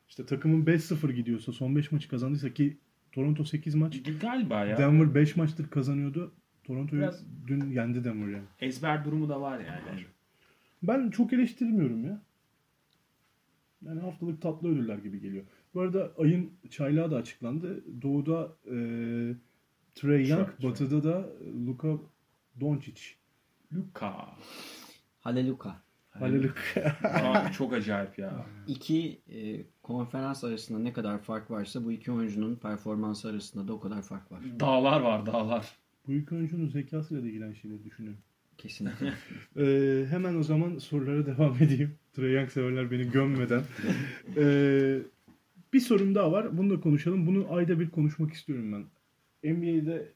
[0.08, 2.76] İşte takımın 5-0 gidiyorsa son 5 maçı kazandıysa ki
[3.12, 4.78] Toronto 8 maç, Galiba ya.
[4.78, 6.32] Denver 5 maçtır kazanıyordu.
[6.64, 7.10] Toronto'yu
[7.46, 8.44] dün yendi Denver yani.
[8.60, 9.80] Ezber durumu da var yani.
[10.82, 12.22] Ben çok eleştirmiyorum ya.
[13.82, 15.44] Yani haftalık tatlı ödüller gibi geliyor.
[15.74, 17.84] Bu arada ayın çaylağı da açıklandı.
[18.02, 18.74] Doğu'da e,
[19.94, 21.28] Trey Young, şu- batıda da
[21.66, 21.88] Luka
[22.60, 23.02] Doncic.
[23.72, 24.28] Luka.
[25.20, 25.76] Haleluka.
[26.10, 26.52] Haleluya.
[27.24, 28.46] Abi çok acayip ya.
[28.68, 33.80] İki e, konferans arasında ne kadar fark varsa bu iki oyuncunun performansı arasında da o
[33.80, 34.40] kadar fark var.
[34.60, 35.76] Dağlar var dağlar.
[36.06, 38.20] Bu ilk oyuncunun zekasıyla da ilgilen şeyleri düşünüyorum.
[38.62, 39.12] Kesinlikle.
[39.56, 41.94] Ee, hemen o zaman sorulara devam edeyim.
[42.12, 43.62] Trey Young severler beni gömmeden.
[44.36, 44.98] Ee,
[45.72, 46.58] bir sorum daha var.
[46.58, 47.26] Bunu da konuşalım.
[47.26, 48.84] Bunu ayda bir konuşmak istiyorum ben.
[49.54, 50.08] NBA'de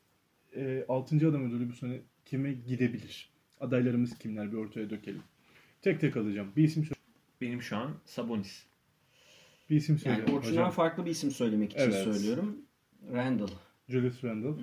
[0.57, 1.17] e, 6.
[1.29, 3.31] adam ödülü bu sene kime gidebilir?
[3.61, 4.53] Adaylarımız kimler?
[4.53, 5.23] Bir ortaya dökelim.
[5.83, 6.49] Tek tek alacağım.
[6.57, 7.01] Bir isim söyle.
[7.41, 8.63] Benim şu an Sabonis.
[9.71, 10.17] Bir isim söyle.
[10.21, 10.71] yani Orçun'dan hocam.
[10.71, 11.95] farklı bir isim söylemek için Evet.
[12.05, 12.57] söylüyorum.
[13.13, 13.49] Randall.
[13.89, 14.63] Julius Randle.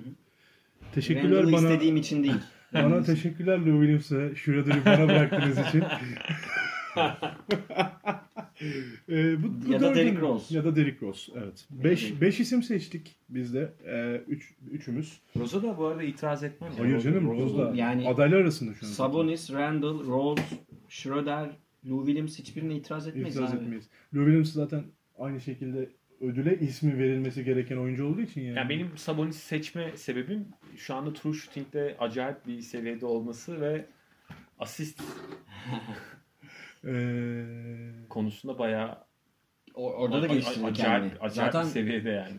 [0.94, 1.68] Teşekkürler Randall'ı bana.
[1.72, 2.34] istediğim için değil.
[2.74, 4.34] Bana teşekkürler Lou Williams'a.
[4.36, 5.82] Schroeder'ı bana bıraktığınız için.
[9.08, 10.54] Ee, bu, bu Ya da Derrick Rose.
[10.56, 11.32] Ya da Derrick Rose.
[11.36, 11.66] Evet.
[11.70, 13.72] Beş, beş isim seçtik biz de.
[13.86, 15.20] Ee, üç, üçümüz.
[15.38, 16.70] Roza da bu arada itiraz etmem.
[16.78, 17.30] Hayır Roza- canım.
[17.30, 18.90] Rose da yani- adaylar arasında şu an.
[18.90, 20.42] Sabonis, Randall, Rose,
[20.88, 21.50] Schroeder,
[21.88, 23.56] Lou Williams hiçbirine itiraz etmeyiz İtiraz abi.
[23.62, 23.84] etmeyiz.
[24.14, 24.82] Lou Williams zaten
[25.18, 25.88] aynı şekilde
[26.22, 28.56] ödüle ismi verilmesi gereken oyuncu olduğu için yani.
[28.58, 33.84] Yani benim Sabonis'i seçme sebebim şu anda true shooting'de acayip bir seviyede olması ve
[34.58, 35.02] asist
[36.86, 37.44] Ee,
[38.08, 38.98] konusunda bayağı
[39.74, 41.18] O- orada da geliştirdi acayip, kendini.
[41.20, 42.36] acayip Zaten bir seviyede yani.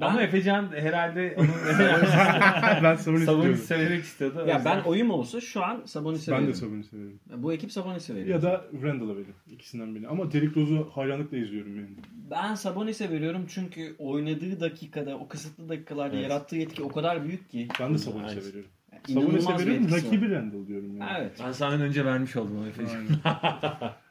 [0.00, 1.36] Ben, Ama Efecan herhalde
[2.82, 3.56] ben Sabonis Sabonis diyorum.
[3.56, 4.44] severek istiyordu.
[4.48, 6.54] ya ben oyum olsa şu an Sabonis'e Ben de veririm.
[6.60, 7.18] Sabonis severim.
[7.36, 8.28] Bu ekip Sabonis'e veriyor.
[8.36, 9.34] Ya da Randall'a veririm.
[9.50, 10.08] İkisinden biri.
[10.08, 11.88] Ama Derrick Rose'u hayranlıkla izliyorum yani.
[12.30, 16.30] Ben Sabonis'e veriyorum çünkü oynadığı dakikada, o kısıtlı dakikalarda Evet.
[16.30, 17.68] yarattığı etki o kadar büyük ki.
[17.80, 18.44] Ben de Sabonis'e Aynen.
[18.44, 18.70] veriyorum.
[18.92, 19.90] Yani Sabonis'e veriyorum.
[19.92, 21.10] Rakibi Randall diyorum yani.
[21.18, 21.32] Evet.
[21.44, 23.02] Ben senden önce vermiş oldum Efecan.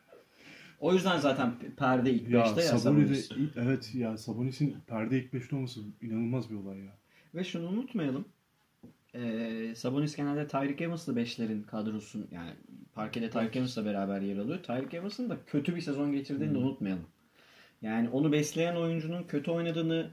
[0.79, 3.31] O yüzden zaten perde ilk ya 5'te ya Sabonis.
[3.55, 6.97] evet ya Sabonis'in perde ilk 5'te olması inanılmaz bir olay ya.
[7.35, 8.25] Ve şunu unutmayalım.
[9.15, 12.51] Ee, Sabonis genelde Tyreek Evans'lı beşlerin kadrosun yani
[12.93, 14.63] parkede Tyreek Evans'la beraber yer alıyor.
[14.63, 17.05] Tyreek Evans'ın da kötü bir sezon geçirdiğini de unutmayalım.
[17.81, 20.11] Yani onu besleyen oyuncunun kötü oynadığını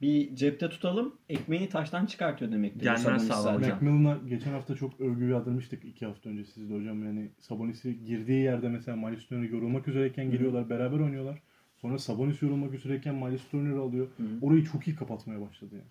[0.00, 1.14] bir cepte tutalım.
[1.28, 2.80] Ekmeğini taştan çıkartıyor demektir.
[2.80, 3.58] Gelmez Sabonis sağlam zaten.
[3.58, 3.78] hocam.
[3.78, 7.04] McMillan'a geçen hafta çok övgü yağdırmıştık iki hafta önce sizde hocam.
[7.04, 11.42] Yani Sabonis'i girdiği yerde mesela Miles Turner yorulmak üzereyken geliyorlar beraber oynuyorlar.
[11.76, 14.08] Sonra Sabonis yorulmak üzereyken Miles Turner alıyor.
[14.16, 14.26] Hı hı.
[14.42, 15.90] Orayı çok iyi kapatmaya başladı yani.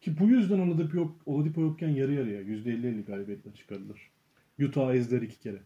[0.00, 4.10] Ki bu yüzden Oladipo, yok, Oladipo yokken yarı yarıya %50-50 galibiyetle çıkardılar.
[4.62, 5.58] Utah ezdiler iki kere.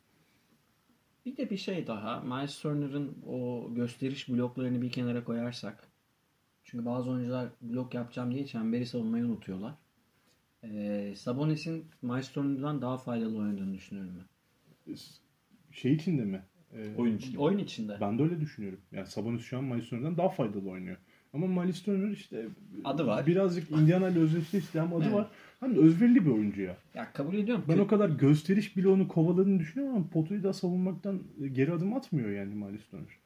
[1.27, 2.21] Bir de bir şey daha.
[2.21, 5.92] Miles Turner'ın o gösteriş bloklarını bir kenara koyarsak.
[6.73, 9.75] Çünkü bazı oyuncular blok yapacağım diye çemberi savunmayı unutuyorlar.
[10.65, 14.95] Ee, Sabonis'in Miles Turner'dan daha faydalı oynadığını düşünüyorum ben.
[15.73, 16.43] Şey içinde mi?
[16.77, 17.37] Ee, Oyun için.
[17.37, 17.97] Oyun içinde.
[18.01, 18.81] Ben de öyle düşünüyorum.
[18.93, 20.97] Yani Sabonis şu an Miles Turner'dan daha faydalı oynuyor.
[21.33, 22.47] Ama Miles Turner işte
[22.85, 23.27] Adı var.
[23.27, 25.15] birazcık Indiana ile özdeşleşti ama adı Evet.
[25.15, 25.29] var.
[25.61, 26.77] Hani özverili bir oyuncu ya.
[26.95, 27.65] Ya kabul ediyorum.
[27.69, 32.31] Ben o kadar gösteriş bile onu kovaladığını düşünüyorum ama potuyu da savunmaktan geri adım atmıyor
[32.31, 33.19] yani Miles Turner.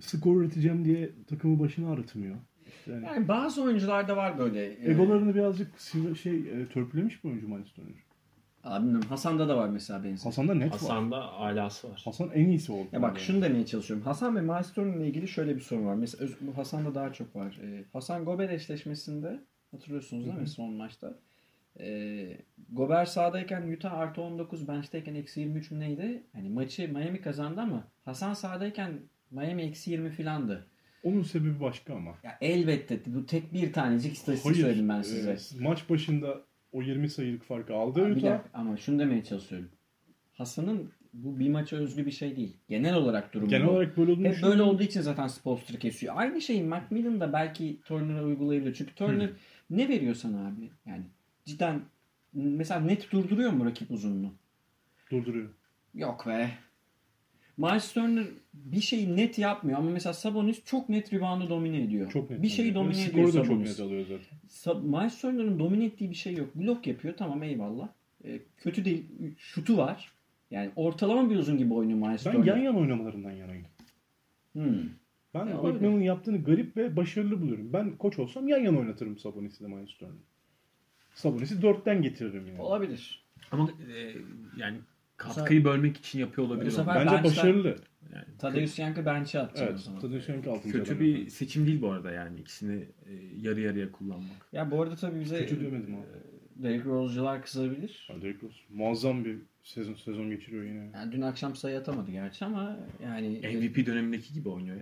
[0.00, 2.36] Skor üreteceğim diye takımı başına ağrıtmıyor.
[2.78, 4.66] İşte yani Yani bazı oyuncularda var böyle.
[4.66, 7.92] e, egolarını birazcık sivri- şey e, törpülemiş bir oyuncu Miles Turner.
[8.64, 10.24] Abi bilmiyorum, Hasan'da da var mesela benzer.
[10.24, 10.78] Hasan'da net var.
[10.80, 12.02] Hasan'da alası var.
[12.04, 12.88] Hasan en iyisi oldu.
[12.92, 13.24] Ya bak Yani.
[13.26, 14.06] şunu demeye çalışıyorum.
[14.06, 15.94] Hasan ve Miles Turner'la ilgili şöyle bir sorun var.
[15.94, 17.58] Mesela bu Hasan'da daha çok var.
[17.64, 19.40] Ee, Hasan Gober eşleşmesinde
[19.70, 21.14] hatırlıyorsunuz değil mi son maçta?
[21.80, 22.36] Ee,
[22.72, 26.22] Gober sahadayken Utah artı 19 bench'teyken eksi 23 mü neydi?
[26.36, 28.92] Yani maçı Miami kazandı ama Hasan sahadayken
[29.30, 30.66] Miami eksi 20 filandı.
[31.02, 32.14] Onun sebebi başka ama.
[32.22, 35.58] Ya elbette bu tek bir tanecik istatistik söyledim ben size.
[35.58, 36.40] e, maç başında
[36.72, 38.10] o 20 sayılık farkı aldı Utah.
[38.10, 39.68] dakika, ama şunu demeye çalışıyorum.
[40.32, 42.56] Hasan'ın bu bir maça özgü bir şey değil.
[42.68, 43.70] Genel olarak durum Genel bu.
[43.70, 46.14] olarak böyle olduğunu Hep böyle olduğu için zaten Spolstra kesiyor.
[46.16, 48.74] Aynı şeyi Macmillan da belki Turner'a uygulayabilir.
[48.74, 49.30] Çünkü Turner
[49.70, 50.70] ne veriyor sana abi?
[50.86, 51.02] Yani
[51.44, 51.80] cidden
[52.32, 54.32] mesela net durduruyor mu rakip uzunluğu?
[55.10, 55.48] Durduruyor.
[55.94, 56.50] Yok be.
[57.60, 62.10] Miles Turner bir şeyi net yapmıyor ama mesela Sabonis çok net reboundu domine ediyor.
[62.10, 62.42] Çok net.
[62.42, 63.78] bir şeyi domine Ve ediyor Skoru da çok Sabonis.
[63.78, 64.38] net alıyor zaten.
[64.48, 66.54] Sa- Miles Turner'ın domine ettiği bir şey yok.
[66.54, 67.88] Blok yapıyor tamam eyvallah.
[68.24, 69.04] Ee, kötü değil.
[69.38, 70.12] Şutu var.
[70.50, 72.46] Yani ortalama bir uzun gibi oynuyor Miles Ben Turner.
[72.46, 73.66] yan yana oynamalarından yanayım.
[74.52, 74.74] Hmm.
[75.34, 75.56] Ben Ya.
[75.62, 77.72] McMillan'ın yaptığını garip ve başarılı buluyorum.
[77.72, 80.16] Ben koç olsam yan yana oynatırım Sabonis'i de Miles Turner'ı.
[81.14, 82.60] Sabonis'i dörtten getiririm yani.
[82.60, 83.24] Olabilir.
[83.52, 84.14] Ama e,
[84.56, 84.78] yani
[85.20, 86.66] katkıyı bölmek için yapıyor olabilir.
[86.66, 86.94] Bu sefer.
[86.94, 87.76] Bence bench'ten- başarılı.
[88.14, 89.80] Yani Tadeusz Yankı bench'e atacak o Evet.
[89.80, 90.00] zaman.
[90.00, 90.70] Tadeusz Yankı 6.
[90.72, 92.74] kötü bir seçim değil bu arada yani ikisini
[93.06, 94.46] e, yarı yarıya kullanmak.
[94.52, 96.62] Ya bu arada tabii bize Kötü demedim abi.
[96.62, 98.06] Derrick Rose'cular kızabilir.
[98.10, 100.90] Yani Derrick Rose muazzam bir sezon sezon geçiriyor yine.
[100.94, 104.76] Yani dün akşam sayı atamadı gerçi ama yani MVP dönemindeki gibi oynuyor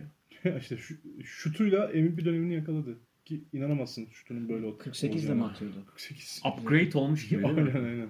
[0.45, 0.59] ya.
[0.59, 2.97] işte şu, şutuyla MVP dönemini yakaladı.
[3.25, 5.53] Ki inanamazsın şutunun böyle ol- 48 de mi olacağına.
[5.53, 5.77] atıyordu?
[5.87, 6.43] 48.
[6.45, 7.73] Upgrade olmuş gibi değil mi?
[7.75, 8.09] aynen aynen.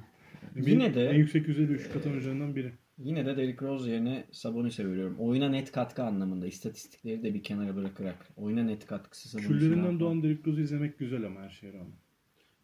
[0.57, 2.73] Yine de- en yüksek yüzdeyle üçlük atan oyuncularından biri.
[2.99, 5.17] Yine de Derrick Rose yerine Sabonis'e veriyorum.
[5.19, 6.47] Oyuna net katkı anlamında.
[6.47, 8.27] istatistikleri de bir kenara bırakarak.
[8.37, 9.53] Oyuna net katkısı Sabonis'in.
[9.59, 11.93] Küllerinden doğan Derrick Rose'u izlemek güzel ama her şeye rağmen.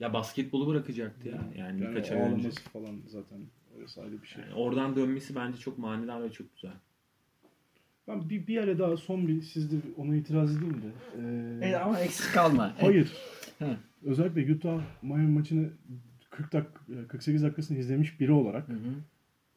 [0.01, 1.35] Ya basketbolu bırakacaktı ya.
[1.35, 2.51] Yani, Yani birkaç ay önce.
[2.73, 3.39] falan zaten
[3.79, 4.43] orası ayrı bir şey.
[4.43, 6.73] Yani oradan dönmesi bence çok manidar ve çok güzel.
[8.09, 10.87] Ben bir, bir yere daha son bir sizde ona itiraz edeyim de.
[11.63, 12.75] Ee, E, ama eksik kalma.
[12.81, 13.13] Hayır.
[14.05, 15.71] Özellikle Utah Miami maçını
[16.37, 18.95] 40 dak 48 dakikasını izlemiş biri olarak Hı hı.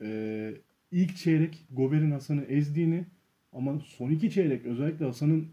[0.05, 0.53] e,
[0.91, 3.05] ilk çeyrek Gober'in Hasan'ı ezdiğini
[3.53, 5.47] ama son iki çeyrek özellikle Hasan'ın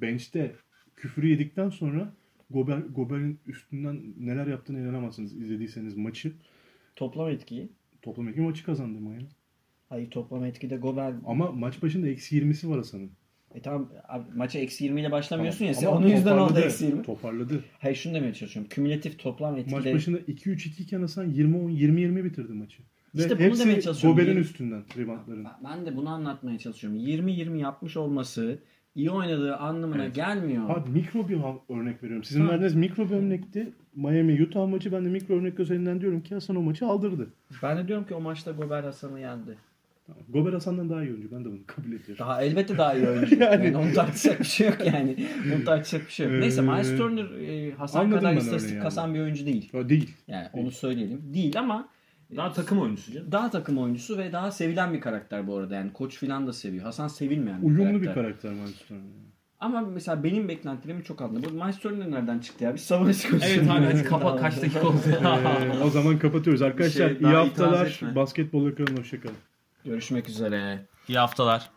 [0.00, 0.54] bench'te
[0.96, 2.14] küfürü yedikten sonra
[2.50, 6.32] Gober, Gober'in üstünden neler yaptığını inanamazsınız izlediyseniz maçı.
[6.96, 7.68] Toplam etkiyi.
[8.02, 9.28] Toplam iki maçı kazandı Miami.
[9.88, 11.14] Hayır toplam etkide Gober.
[11.26, 13.10] Ama maç başında eksi 20'si var Hasan'ın.
[13.54, 15.70] E tamam abi, maça eksi 20 ile başlamıyorsun ya.
[15.70, 17.02] Ama Sen onun yüzden oldu eksi 20.
[17.02, 17.64] Toparladı.
[17.78, 18.68] Hayır şunu demeye çalışıyorum.
[18.68, 19.94] Kümülatif toplam Maç etkide.
[19.94, 22.82] başında 2-3-2 iken Hasan 20-10 20-20 bitirdi maçı.
[23.14, 24.18] İşte Ve bunu hepsi demeye çalışıyorum.
[24.20, 25.46] Gober'in üstünden reboundların.
[25.64, 26.98] Ben de bunu anlatmaya çalışıyorum.
[26.98, 28.58] 20-20 yapmış olması
[28.94, 30.14] iyi oynadığı anlamına Evet.
[30.14, 30.70] gelmiyor.
[30.70, 31.38] Abi mikro bir
[31.68, 32.24] örnek veriyorum.
[32.24, 32.48] Sizin Ha.
[32.48, 33.72] verdiğiniz mikro bir örnekti.
[33.94, 37.28] Miami Utah maçı ben de mikro örnek üzerinden diyorum ki Hasan o maçı aldırdı.
[37.62, 39.56] Ben de diyorum ki o maçta Gober Hasan'ı yendi.
[40.28, 41.30] Gober Hasan'dan daha iyi oyuncu.
[41.32, 42.16] Ben de bunu kabul ediyorum.
[42.18, 43.34] Daha elbette daha iyi oyuncu.
[43.40, 45.16] yani, Yani- onu tartışacak bir şey yok yani.
[45.56, 46.40] Onu tartışacak bir şey yok.
[46.40, 49.70] Neyse Ee, Miles Turner e, Hasan anladım kadar istatistik örneği kasan bir oyuncu değil.
[49.72, 50.14] Ya değil.
[50.28, 51.20] Yani onu söyleyelim.
[51.34, 51.88] Değil ama
[52.36, 53.32] Daha takım oyuncusu canım.
[53.32, 55.74] daha takım oyuncusu ve daha sevilen bir karakter bu arada.
[55.74, 56.84] Yani koç filan da seviyor.
[56.84, 58.02] Hasan sevilmeyen bir Uyumlu karakter.
[58.02, 59.02] bir karakter Miles Turner.
[59.60, 61.46] Ama mesela benim beklentilerim çok anlamlı.
[61.50, 62.72] Bu Miles Turner nereden çıktı ya?
[62.74, 63.68] Bir savunucu konuşuyoruz.
[63.68, 64.96] Evet abi hadi kapa kaç dakika oldu.
[65.22, 66.62] Ee, o zaman kapatıyoruz.
[66.62, 68.00] Arkadaşlar şey iyi haftalar.
[68.14, 69.36] Basketbol ekranına hoşçakalın.
[69.84, 70.86] Görüşmek üzere.
[71.08, 71.70] İyi haftalar.